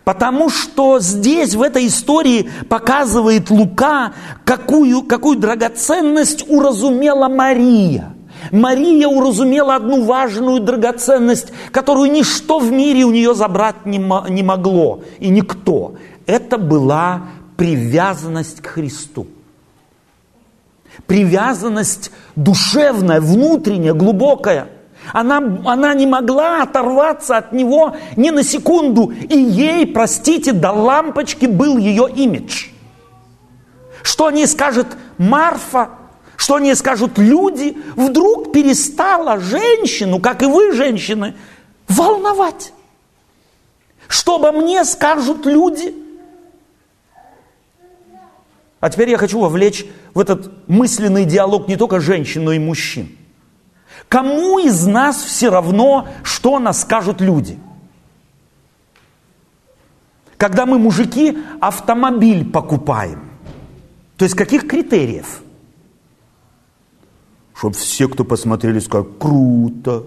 Потому 0.06 0.50
что 0.50 1.02
здесь, 1.02 1.54
в 1.54 1.62
этой 1.62 1.86
истории, 1.88 2.50
показывает 2.70 3.50
Лука, 3.50 4.14
какую, 4.46 5.04
какую 5.04 5.38
драгоценность 5.38 6.46
уразумела 6.48 7.28
Мария. 7.28 8.14
Мария 8.54 9.10
уразумела 9.10 9.76
одну 9.76 10.06
важную 10.06 10.62
драгоценность, 10.62 11.52
которую 11.74 12.10
ничто 12.10 12.60
в 12.60 12.72
мире 12.72 13.04
у 13.04 13.12
нее 13.12 13.36
забрать 13.36 13.86
не, 13.86 13.98
не 14.30 14.44
могло, 14.44 15.02
и 15.20 15.28
никто. 15.28 15.96
Это 16.26 16.58
была 16.58 17.24
привязанность 17.58 18.62
к 18.62 18.68
Христу. 18.68 19.28
Привязанность 21.06 22.12
душевная, 22.38 23.20
внутренняя, 23.20 23.94
глубокая– 23.94 24.70
она, 25.14 25.38
она 25.66 25.94
не 25.94 26.06
могла 26.06 26.64
оторваться 26.64 27.38
от 27.38 27.52
него 27.54 27.96
ни 28.16 28.30
на 28.30 28.44
секунду. 28.44 29.12
И 29.12 29.38
ей, 29.38 29.86
простите, 29.88 30.52
до 30.52 30.72
лампочки 30.72 31.46
был 31.46 31.78
ее 31.78 32.10
имидж. 32.14 32.68
Что 34.04 34.28
они 34.28 34.46
скажут 34.46 34.88
Марфа, 35.18 35.90
что 36.36 36.56
они 36.56 36.74
скажут 36.76 37.18
люди, 37.18 37.78
вдруг 37.96 38.52
перестала 38.52 39.40
женщину, 39.40 40.20
как 40.20 40.44
и 40.44 40.46
вы, 40.46 40.72
женщины, 40.72 41.36
волновать. 41.88 42.74
Что 44.08 44.36
обо 44.36 44.52
мне 44.52 44.86
скажут 44.86 45.46
люди? 45.46 45.94
А 48.80 48.90
теперь 48.90 49.10
я 49.10 49.18
хочу 49.18 49.40
вовлечь 49.40 49.86
в 50.14 50.20
этот 50.20 50.68
мысленный 50.70 51.26
диалог 51.26 51.68
не 51.68 51.76
только 51.76 52.00
женщин, 52.00 52.44
но 52.44 52.52
и 52.52 52.60
мужчин. 52.60 53.17
Кому 54.10 54.58
из 54.60 54.86
нас 54.86 55.22
все 55.22 55.50
равно, 55.50 56.08
что 56.24 56.60
нас 56.60 56.82
скажут 56.82 57.20
люди? 57.20 57.60
Когда 60.38 60.66
мы, 60.66 60.80
мужики, 60.80 61.38
автомобиль 61.60 62.50
покупаем, 62.50 63.28
то 64.18 64.24
есть 64.24 64.36
каких 64.36 64.68
критериев? 64.68 65.42
Чтобы 67.54 67.76
все, 67.76 68.08
кто 68.08 68.24
посмотрели, 68.24 68.80
сказали, 68.80 69.08
круто, 69.20 70.04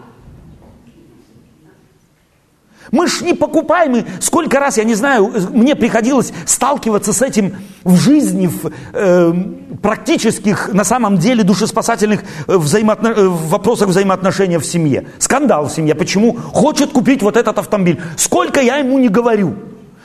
мы 2.90 3.06
ж 3.06 3.20
не 3.20 3.34
покупаем, 3.34 4.04
сколько 4.20 4.58
раз, 4.58 4.78
я 4.78 4.84
не 4.84 4.94
знаю, 4.94 5.32
мне 5.52 5.76
приходилось 5.76 6.32
сталкиваться 6.44 7.12
с 7.12 7.22
этим 7.22 7.56
в 7.84 7.96
жизни, 7.96 8.48
в 8.48 8.72
э, 8.92 9.32
практических, 9.80 10.72
на 10.72 10.84
самом 10.84 11.18
деле, 11.18 11.44
душеспасательных 11.44 12.22
э, 12.46 12.56
взаимоотно... 12.56 13.08
Э, 13.08 13.28
вопросах 13.28 13.88
взаимоотношения 13.88 14.58
в 14.58 14.66
семье. 14.66 15.06
Скандал 15.18 15.68
в 15.68 15.72
семье. 15.72 15.94
Почему? 15.94 16.34
Хочет 16.34 16.90
купить 16.90 17.22
вот 17.22 17.36
этот 17.36 17.58
автомобиль. 17.58 18.00
Сколько 18.16 18.60
я 18.60 18.76
ему 18.76 18.98
не 18.98 19.08
говорю. 19.08 19.54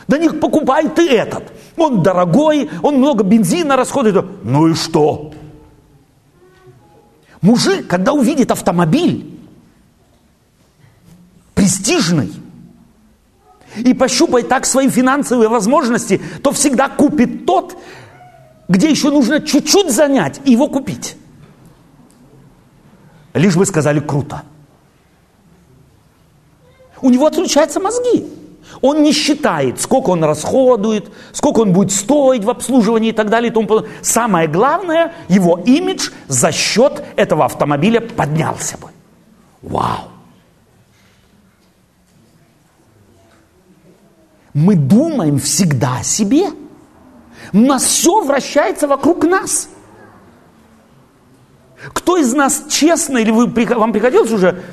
Да 0.07 0.17
не 0.17 0.29
покупай 0.29 0.87
ты 0.89 1.09
этот. 1.09 1.51
Он 1.77 2.03
дорогой, 2.03 2.69
он 2.83 2.97
много 2.97 3.23
бензина 3.23 3.75
расходует. 3.75 4.25
Ну 4.43 4.67
и 4.67 4.73
что? 4.75 5.33
Мужик, 7.41 7.87
когда 7.87 8.13
увидит 8.13 8.51
автомобиль, 8.51 9.39
престижный, 11.55 12.31
и 13.77 13.93
пощупает 13.93 14.49
так 14.49 14.65
свои 14.65 14.89
финансовые 14.89 15.49
возможности, 15.49 16.21
то 16.41 16.51
всегда 16.51 16.89
купит 16.89 17.45
тот, 17.45 17.77
где 18.67 18.89
еще 18.89 19.09
нужно 19.09 19.41
чуть-чуть 19.41 19.91
занять 19.91 20.41
и 20.45 20.51
его 20.51 20.67
купить. 20.67 21.17
Лишь 23.33 23.55
бы 23.55 23.65
сказали 23.65 23.99
круто. 23.99 24.43
У 27.01 27.09
него 27.09 27.25
отключаются 27.27 27.79
мозги. 27.79 28.25
Он 28.81 29.03
не 29.03 29.11
считает, 29.11 29.79
сколько 29.79 30.09
он 30.09 30.23
расходует, 30.23 31.11
сколько 31.31 31.59
он 31.59 31.73
будет 31.73 31.91
стоить 31.91 32.43
в 32.43 32.49
обслуживании 32.49 33.09
и 33.09 33.13
так 33.13 33.29
далее. 33.29 33.51
И 33.51 33.53
тому 33.53 33.85
Самое 34.01 34.47
главное, 34.47 35.13
его 35.27 35.59
имидж 35.65 36.11
за 36.27 36.51
счет 36.51 37.03
этого 37.15 37.45
автомобиля 37.45 38.01
поднялся 38.01 38.77
бы. 38.77 38.89
Вау! 39.61 40.14
Мы 44.55 44.75
думаем 44.75 45.37
всегда 45.37 45.97
о 45.99 46.03
себе. 46.03 46.47
У 47.51 47.59
нас 47.59 47.83
все 47.83 48.23
вращается 48.23 48.87
вокруг 48.87 49.25
нас. 49.25 49.69
Кто 51.93 52.17
из 52.17 52.33
нас 52.33 52.63
честно, 52.69 53.17
или 53.17 53.31
вы, 53.31 53.47
вам 53.47 53.91
приходилось 53.91 54.31
уже, 54.31 54.63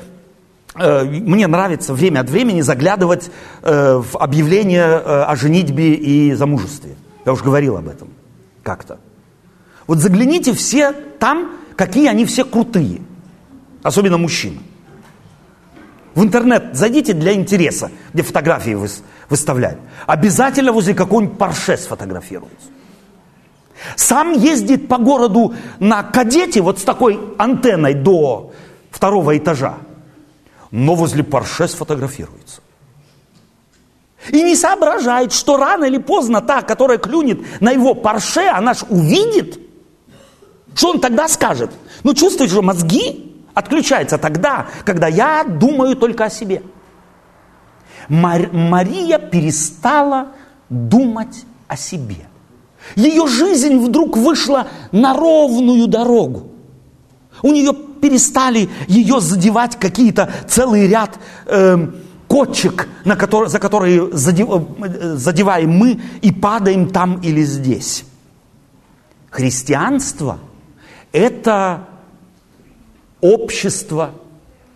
э, 0.75 1.03
мне 1.03 1.47
нравится 1.47 1.93
время 1.93 2.21
от 2.21 2.29
времени 2.29 2.61
заглядывать 2.61 3.29
э, 3.61 3.97
в 3.97 4.17
объявление 4.17 4.85
э, 4.85 5.23
о 5.23 5.35
женитьбе 5.35 5.95
и 5.95 6.33
замужестве. 6.33 6.95
Я 7.25 7.33
уже 7.33 7.43
говорил 7.43 7.75
об 7.75 7.89
этом 7.89 8.07
как-то. 8.63 8.99
Вот 9.85 9.97
загляните 9.97 10.53
все 10.53 10.93
там, 11.19 11.51
какие 11.75 12.07
они 12.07 12.25
все 12.25 12.45
крутые. 12.45 13.01
Особенно 13.83 14.17
мужчины. 14.17 14.59
В 16.15 16.23
интернет 16.23 16.75
зайдите 16.75 17.13
для 17.13 17.33
интереса, 17.33 17.91
где 18.13 18.21
фотографии 18.21 18.77
выставляют. 19.29 19.79
Обязательно 20.05 20.71
возле 20.71 20.93
какого-нибудь 20.93 21.37
парше 21.37 21.75
сфотографируется. 21.77 22.67
Сам 23.95 24.33
ездит 24.33 24.87
по 24.87 24.97
городу 24.97 25.55
на 25.79 26.03
кадете 26.03 26.61
вот 26.61 26.79
с 26.79 26.83
такой 26.83 27.19
антенной 27.37 27.95
до 27.95 28.53
второго 28.91 29.37
этажа, 29.37 29.77
но 30.71 30.95
возле 30.95 31.23
парше 31.23 31.67
сфотографируется. 31.67 32.61
И 34.29 34.41
не 34.41 34.55
соображает, 34.55 35.33
что 35.33 35.57
рано 35.57 35.85
или 35.85 35.97
поздно 35.97 36.41
та, 36.41 36.61
которая 36.61 36.97
клюнет 36.97 37.41
на 37.59 37.71
его 37.71 37.93
парше, 37.93 38.47
она 38.47 38.73
ж 38.73 38.83
увидит. 38.89 39.59
Что 40.75 40.91
он 40.91 40.99
тогда 41.01 41.27
скажет? 41.27 41.71
Ну, 42.03 42.13
чувствуешь, 42.13 42.51
что 42.51 42.61
мозги 42.61 43.32
отключается 43.53 44.17
тогда, 44.17 44.67
когда 44.85 45.07
я 45.07 45.43
думаю 45.43 45.95
только 45.95 46.25
о 46.25 46.29
себе. 46.29 46.63
Мар- 48.09 48.51
Мария 48.51 49.17
перестала 49.17 50.27
думать 50.69 51.45
о 51.67 51.77
себе. 51.77 52.27
Ее 52.95 53.27
жизнь 53.27 53.77
вдруг 53.77 54.17
вышла 54.17 54.67
на 54.91 55.13
ровную 55.13 55.87
дорогу. 55.87 56.51
У 57.41 57.51
нее 57.51 57.73
перестали 57.73 58.69
ее 58.87 59.21
задевать 59.21 59.77
какие-то 59.77 60.29
целый 60.47 60.87
ряд 60.87 61.17
э, 61.45 61.77
кочек, 62.27 62.89
на 63.05 63.15
который, 63.15 63.49
за 63.49 63.59
которые 63.59 64.09
э, 64.11 64.15
задеваем 65.15 65.71
мы 65.71 66.01
и 66.21 66.31
падаем 66.31 66.89
там 66.89 67.21
или 67.21 67.43
здесь. 67.43 68.03
Христианство– 69.29 70.39
это 71.11 71.87
общество, 73.23 74.11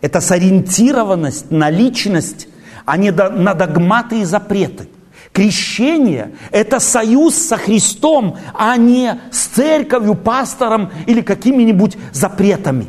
это 0.01 0.21
сориентированность 0.21 1.51
на 1.51 1.69
личность, 1.69 2.47
а 2.85 2.97
не 2.97 3.11
на 3.11 3.53
догматы 3.53 4.21
и 4.21 4.23
запреты. 4.23 4.89
Крещение– 5.33 6.31
это 6.51 6.79
союз 6.79 7.35
со 7.35 7.57
Христом, 7.57 8.37
а 8.53 8.75
не 8.77 9.19
с 9.31 9.47
церковью, 9.47 10.15
пастором 10.15 10.89
или 11.05 11.21
какими-нибудь 11.21 11.97
запретами. 12.13 12.87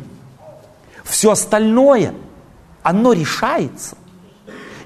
Все 1.03 1.31
остальное, 1.31 2.13
оно 2.81 3.13
решается– 3.13 3.97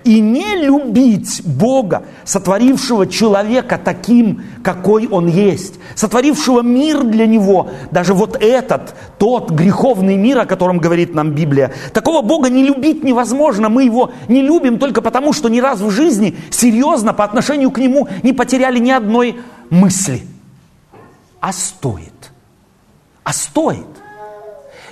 и 0.03 0.19
не 0.19 0.55
любить 0.55 1.41
Бога, 1.45 2.03
сотворившего 2.25 3.07
человека 3.07 3.79
таким, 3.83 4.43
какой 4.63 5.07
он 5.07 5.27
есть, 5.27 5.75
сотворившего 5.95 6.61
мир 6.61 7.03
для 7.03 7.25
него, 7.25 7.69
даже 7.91 8.13
вот 8.13 8.35
этот, 8.41 8.95
тот 9.17 9.51
греховный 9.51 10.17
мир, 10.17 10.39
о 10.39 10.45
котором 10.45 10.79
говорит 10.79 11.13
нам 11.13 11.31
Библия, 11.31 11.73
такого 11.93 12.21
Бога 12.21 12.49
не 12.49 12.63
любить 12.63 13.03
невозможно, 13.03 13.69
мы 13.69 13.83
его 13.83 14.11
не 14.27 14.41
любим 14.41 14.79
только 14.79 15.01
потому, 15.01 15.33
что 15.33 15.49
ни 15.49 15.59
разу 15.59 15.87
в 15.87 15.91
жизни 15.91 16.35
серьезно 16.49 17.13
по 17.13 17.23
отношению 17.23 17.71
к 17.71 17.77
нему 17.77 18.07
не 18.23 18.33
потеряли 18.33 18.79
ни 18.79 18.91
одной 18.91 19.37
мысли. 19.69 20.23
А 21.39 21.51
стоит, 21.51 22.31
а 23.23 23.33
стоит. 23.33 23.85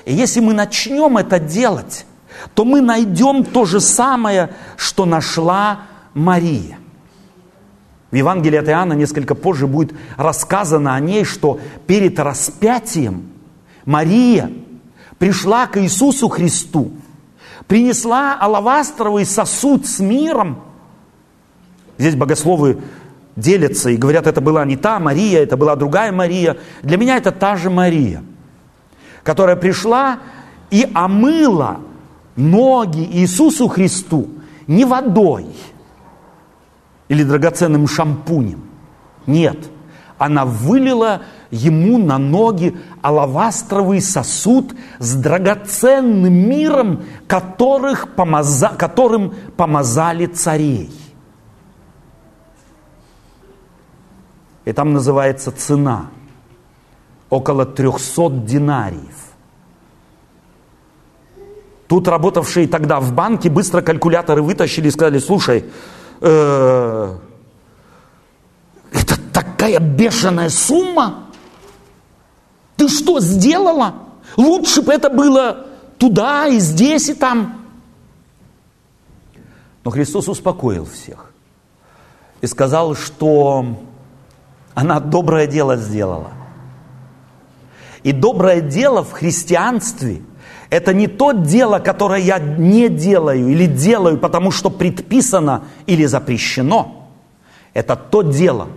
И 0.05 0.13
если 0.13 0.39
мы 0.39 0.53
начнем 0.53 1.17
это 1.17 1.39
делать, 1.39 2.05
то 2.53 2.65
мы 2.65 2.81
найдем 2.81 3.43
то 3.43 3.65
же 3.65 3.79
самое, 3.79 4.53
что 4.77 5.05
нашла 5.05 5.81
Мария. 6.13 6.77
В 8.11 8.15
Евангелии 8.15 8.57
от 8.57 8.67
Иоанна 8.67 8.93
несколько 8.93 9.35
позже 9.35 9.67
будет 9.67 9.93
рассказано 10.17 10.95
о 10.95 10.99
ней, 10.99 11.23
что 11.23 11.59
перед 11.87 12.19
распятием 12.19 13.29
Мария 13.85 14.51
пришла 15.17 15.67
к 15.67 15.81
Иисусу 15.81 16.27
Христу, 16.27 16.91
принесла 17.67 18.37
алавастровый 18.37 19.25
сосуд 19.25 19.85
с 19.85 19.99
миром. 19.99 20.61
Здесь 21.97 22.15
богословы 22.15 22.81
делятся 23.37 23.89
и 23.89 23.97
говорят, 23.97 24.27
это 24.27 24.41
была 24.41 24.65
не 24.65 24.75
та 24.75 24.99
Мария, 24.99 25.41
это 25.41 25.55
была 25.55 25.77
другая 25.77 26.11
Мария. 26.11 26.57
Для 26.81 26.97
меня 26.97 27.15
это 27.15 27.31
та 27.31 27.55
же 27.55 27.69
Мария, 27.69 28.23
которая 29.23 29.55
пришла 29.55 30.19
и 30.69 30.89
омыла 30.93 31.79
ноги 32.35 33.03
Иисусу 33.03 33.67
Христу 33.67 34.29
не 34.67 34.85
водой 34.85 35.47
или 37.07 37.23
драгоценным 37.23 37.87
шампунем. 37.87 38.63
Нет, 39.27 39.57
она 40.17 40.45
вылила 40.45 41.23
ему 41.49 41.97
на 41.97 42.17
ноги 42.17 42.77
алавастровый 43.01 44.01
сосуд 44.01 44.73
с 44.99 45.15
драгоценным 45.15 46.33
миром, 46.33 47.03
которых 47.27 48.15
помаза, 48.15 48.69
которым 48.69 49.33
помазали 49.57 50.27
царей. 50.27 50.91
И 54.65 54.73
там 54.73 54.93
называется 54.93 55.51
цена. 55.51 56.11
Около 57.29 57.65
300 57.65 58.29
динариев. 58.45 59.30
Тут 61.91 62.07
работавшие 62.07 62.69
тогда 62.69 63.01
в 63.01 63.11
банке 63.11 63.49
быстро 63.49 63.81
калькуляторы 63.81 64.41
вытащили 64.41 64.87
и 64.87 64.91
сказали, 64.91 65.19
слушай, 65.19 65.65
э, 66.21 67.17
это 68.93 69.19
такая 69.33 69.77
бешеная 69.81 70.47
сумма. 70.47 71.25
Ты 72.77 72.87
что 72.87 73.19
сделала? 73.19 73.95
Лучше 74.37 74.81
бы 74.81 74.93
это 74.93 75.09
было 75.09 75.67
туда 75.97 76.47
и 76.47 76.59
здесь 76.59 77.09
и 77.09 77.13
там. 77.13 77.61
Но 79.83 79.91
Христос 79.91 80.29
успокоил 80.29 80.85
всех 80.85 81.33
и 82.39 82.47
сказал, 82.47 82.95
что 82.95 83.65
она 84.73 85.01
доброе 85.01 85.45
дело 85.45 85.75
сделала. 85.75 86.31
И 88.03 88.13
доброе 88.13 88.61
дело 88.61 89.03
в 89.03 89.11
христианстве– 89.11 90.21
это 90.71 90.91
не 90.91 91.05
то 91.05 91.33
дело, 91.33 91.77
которое 91.77 92.19
я 92.19 92.39
не 92.39 92.89
делаю 92.89 93.49
или 93.49 93.67
делаю, 93.67 94.17
потому 94.17 94.49
что 94.49 94.71
предписано 94.71 95.65
или 95.85 96.05
запрещено. 96.05 97.09
Это 97.75 97.95
то 97.95 98.23
дело, 98.23 98.69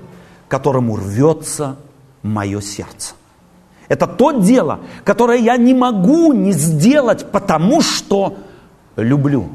которому 0.48 0.96
рвется 0.96 1.76
мое 2.22 2.60
сердце. 2.60 3.14
Это 3.88 4.06
то 4.06 4.32
дело, 4.32 4.80
которое 5.04 5.38
я 5.38 5.56
не 5.56 5.72
могу 5.72 6.34
не 6.34 6.52
сделать, 6.52 7.30
потому 7.32 7.80
что 7.80 8.36
люблю. 8.96 9.48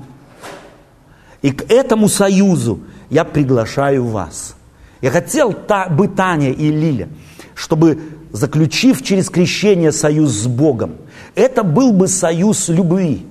И 1.43 1.51
к 1.51 1.71
этому 1.71 2.09
союзу 2.09 2.79
я 3.11 3.23
приглашаю 3.23 4.05
вас– 4.05 4.55
я 5.01 5.11
хотел 5.11 5.55
бы 5.91 6.07
Таня 6.07 6.51
и 6.51 6.71
Лиля, 6.71 7.09
чтобы, 7.55 7.99
заключив 8.31 9.01
через 9.01 9.29
крещение 9.29 9.91
союз 9.91 10.31
с 10.31 10.47
Богом, 10.47 10.95
это 11.35 11.63
был 11.63 11.93
бы 11.93 12.07
союз 12.07 12.69
любви. 12.69 13.25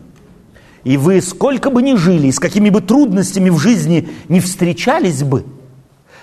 И 0.85 0.97
вы 0.97 1.21
сколько 1.21 1.71
бы 1.71 1.83
ни 1.83 1.95
жили, 1.95 2.31
с 2.31 2.39
какими 2.39 2.71
бы 2.71 2.81
трудностями 2.81 3.51
в 3.51 3.59
жизни 3.59 4.09
не 4.29 4.41
встречались 4.41 5.23
бы, 5.23 5.45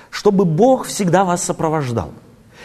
чтобы 0.09 0.45
Бог 0.45 0.85
всегда 0.85 1.25
вас 1.25 1.43
сопровождал. 1.43 2.11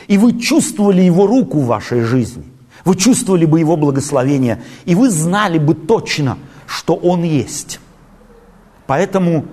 И 0.06 0.16
вы 0.16 0.38
чувствовали 0.38 1.02
Его 1.02 1.26
руку 1.26 1.58
в 1.58 1.66
вашей 1.66 2.02
жизни. 2.02 2.44
Вы 2.84 2.96
чувствовали 2.96 3.44
бы 3.44 3.60
Его 3.60 3.76
благословение. 3.76 4.62
И 4.84 4.94
вы 4.94 5.10
знали 5.10 5.58
бы 5.58 5.74
точно, 5.74 6.38
что 6.66 6.94
Он 6.94 7.22
есть. 7.22 7.80
Поэтому 8.86 9.44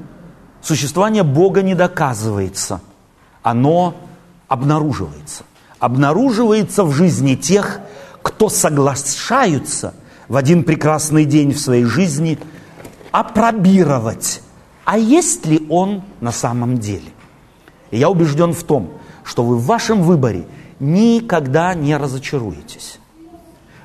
существование 0.61 1.23
Бога 1.23 1.61
не 1.61 1.75
доказывается– 1.75 2.81
оно 3.47 3.95
обнаруживается. 4.49 5.43
Обнаруживается 5.79 6.83
в 6.83 6.91
жизни 6.91 7.35
тех, 7.35 7.79
кто 8.27 8.49
соглашаются 8.49 9.93
в 10.27 10.35
один 10.35 10.65
прекрасный 10.65 11.23
день 11.23 11.53
в 11.53 11.59
своей 11.59 11.85
жизни 11.85 12.37
опробировать, 13.11 14.41
а 14.83 14.97
есть 14.97 15.45
ли 15.45 15.65
он 15.69 16.03
на 16.19 16.33
самом 16.33 16.77
деле. 16.77 17.09
И 17.89 17.97
я 17.97 18.09
убежден 18.09 18.51
в 18.51 18.63
том, 18.65 18.91
что 19.23 19.43
вы 19.43 19.55
в 19.55 19.63
вашем 19.65 20.03
выборе 20.03 20.45
никогда 20.81 21.73
не 21.73 21.95
разочаруетесь. 21.95 22.99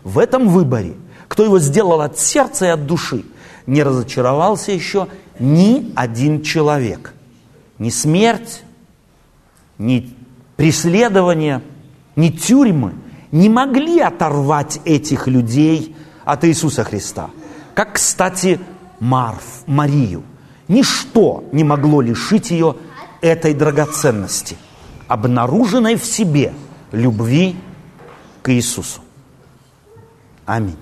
В 0.03 0.19
этом 0.19 0.49
выборе, 0.49 0.95
кто 1.29 1.45
его 1.45 1.61
сделал 1.61 2.01
от 2.01 2.19
сердца 2.19 2.67
и 2.67 2.71
от 2.71 2.85
души, 2.85 3.25
не 3.67 3.85
разочаровался 3.85 4.73
еще 4.73 5.07
ни 5.39 5.93
один 5.95 6.43
человек. 6.43 7.15
Ни 7.79 7.91
смерть, 7.91 8.65
ни 9.79 10.13
преследования, 10.57 11.63
ни 12.17 12.31
тюрьмы 12.31 12.95
не 13.33 13.49
могли 13.49 13.99
оторвать 14.01 14.81
этих 14.85 15.27
людей 15.27 15.97
от 16.25 16.45
Иисуса 16.45 16.85
Христа. 16.85 17.31
Как, 17.75 17.95
кстати, 17.95 18.61
Марф, 19.01 19.65
Марию. 19.67 20.23
Ничто 20.69 21.43
не 21.51 21.65
могло 21.65 22.01
лишить 22.01 22.51
ее 22.51 22.77
этой 23.21 23.55
драгоценности, 23.55 24.57
обнаруженной 25.09 25.97
в 25.97 26.05
себе 26.05 26.53
любви 26.93 27.57
к 28.43 28.53
Иисусу. 28.53 29.01
Аминь. 30.47 30.77